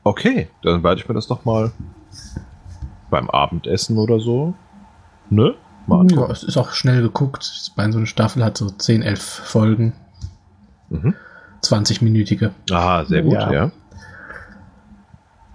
[0.03, 1.71] okay, dann werde ich mir das doch mal
[3.09, 4.53] beim Abendessen oder so.
[5.29, 5.55] Ne?
[5.87, 7.51] Mal Ja, es ist auch schnell geguckt.
[7.63, 9.93] Ich meine, so eine Staffel hat so 10, 11 Folgen,
[10.89, 11.15] Mhm.
[11.63, 12.51] 20-minütige.
[12.71, 13.51] Ah, sehr gut, Ja.
[13.51, 13.71] ja.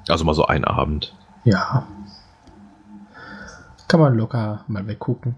[0.08, 1.14] Also mal so ein Abend.
[1.44, 1.86] Ja.
[3.88, 5.36] Kann man locker mal weggucken.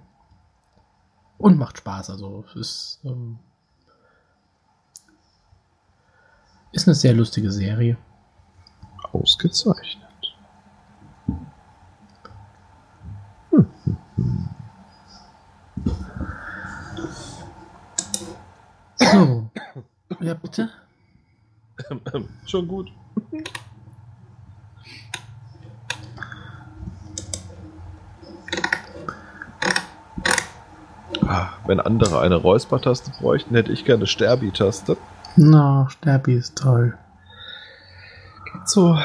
[1.39, 2.11] Und macht Spaß.
[2.11, 3.39] Also es ist, ähm,
[6.73, 7.97] ist eine sehr lustige Serie.
[9.13, 10.07] Ausgezeichnet.
[18.97, 19.51] So.
[20.21, 20.69] Ja, bitte?
[22.47, 22.93] Schon gut.
[31.67, 34.97] Wenn andere eine Räuspertaste bräuchten, hätte ich gerne Sterbi-Taste.
[35.37, 36.99] Na, Sterbi ist toll.
[38.65, 38.99] So.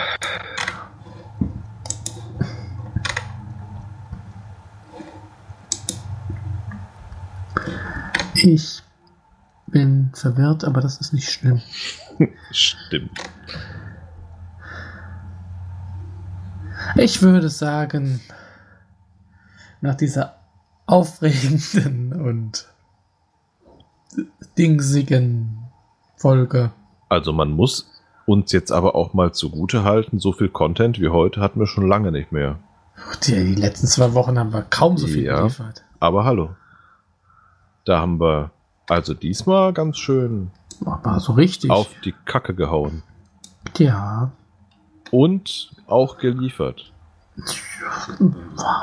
[8.33, 8.83] Ich
[9.67, 11.61] bin verwirrt, aber das ist nicht schlimm.
[12.51, 13.19] Stimmt.
[16.95, 18.21] Ich würde sagen,
[19.81, 20.35] nach dieser
[20.85, 22.67] aufregenden und
[24.57, 25.57] dingsigen
[26.15, 26.71] Folge.
[27.09, 27.91] Also man muss
[28.25, 31.87] uns jetzt aber auch mal zugute halten, so viel Content wie heute hatten wir schon
[31.87, 32.57] lange nicht mehr.
[33.23, 35.39] Die, die letzten zwei Wochen haben wir kaum so viel Ja.
[35.39, 35.83] geliefert.
[35.99, 36.55] Aber hallo.
[37.85, 38.51] Da haben wir
[38.89, 40.51] also diesmal ganz schön
[40.85, 41.69] Aber so richtig.
[41.69, 43.03] auf die Kacke gehauen.
[43.77, 44.31] Ja.
[45.11, 46.91] Und auch geliefert.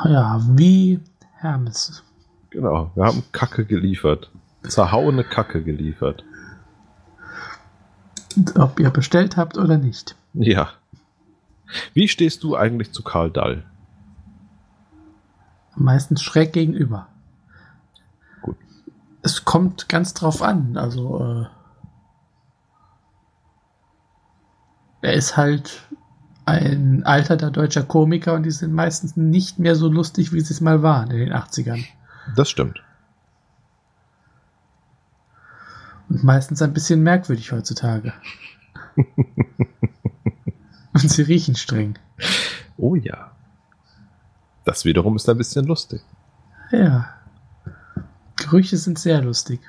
[0.04, 1.00] Ja, wie
[1.42, 2.04] Hermes.
[2.50, 4.30] Genau, wir haben Kacke geliefert.
[4.62, 6.24] Zerhauene Kacke geliefert.
[8.54, 10.14] Ob ihr bestellt habt oder nicht.
[10.34, 10.70] Ja.
[11.94, 13.64] Wie stehst du eigentlich zu Karl Dall?
[15.74, 17.08] Meistens schräg gegenüber.
[18.42, 18.56] Gut.
[19.22, 20.76] Es kommt ganz drauf an.
[20.76, 21.46] Also, äh,
[25.08, 25.88] er ist halt
[26.44, 30.60] ein alternder deutscher Komiker und die sind meistens nicht mehr so lustig, wie sie es
[30.60, 31.84] mal waren in den 80ern.
[32.36, 32.82] Das stimmt.
[36.08, 38.12] Und meistens ein bisschen merkwürdig heutzutage.
[40.92, 41.98] und sie riechen streng.
[42.76, 43.32] Oh ja.
[44.64, 46.02] Das wiederum ist ein bisschen lustig.
[46.70, 47.08] Ja.
[48.36, 49.60] Gerüche sind sehr lustig.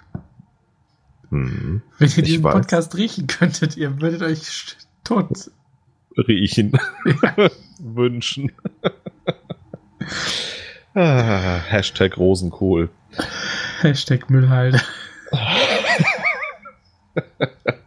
[1.29, 1.81] Hm.
[1.97, 2.53] Wenn ihr diesen weiß.
[2.53, 5.51] Podcast riechen könntet, ihr würdet euch tot.
[6.17, 6.71] Riechen.
[7.79, 8.51] Wünschen.
[10.95, 12.89] ah, Hashtag Rosenkohl.
[13.81, 14.81] Hashtag Müllhalde.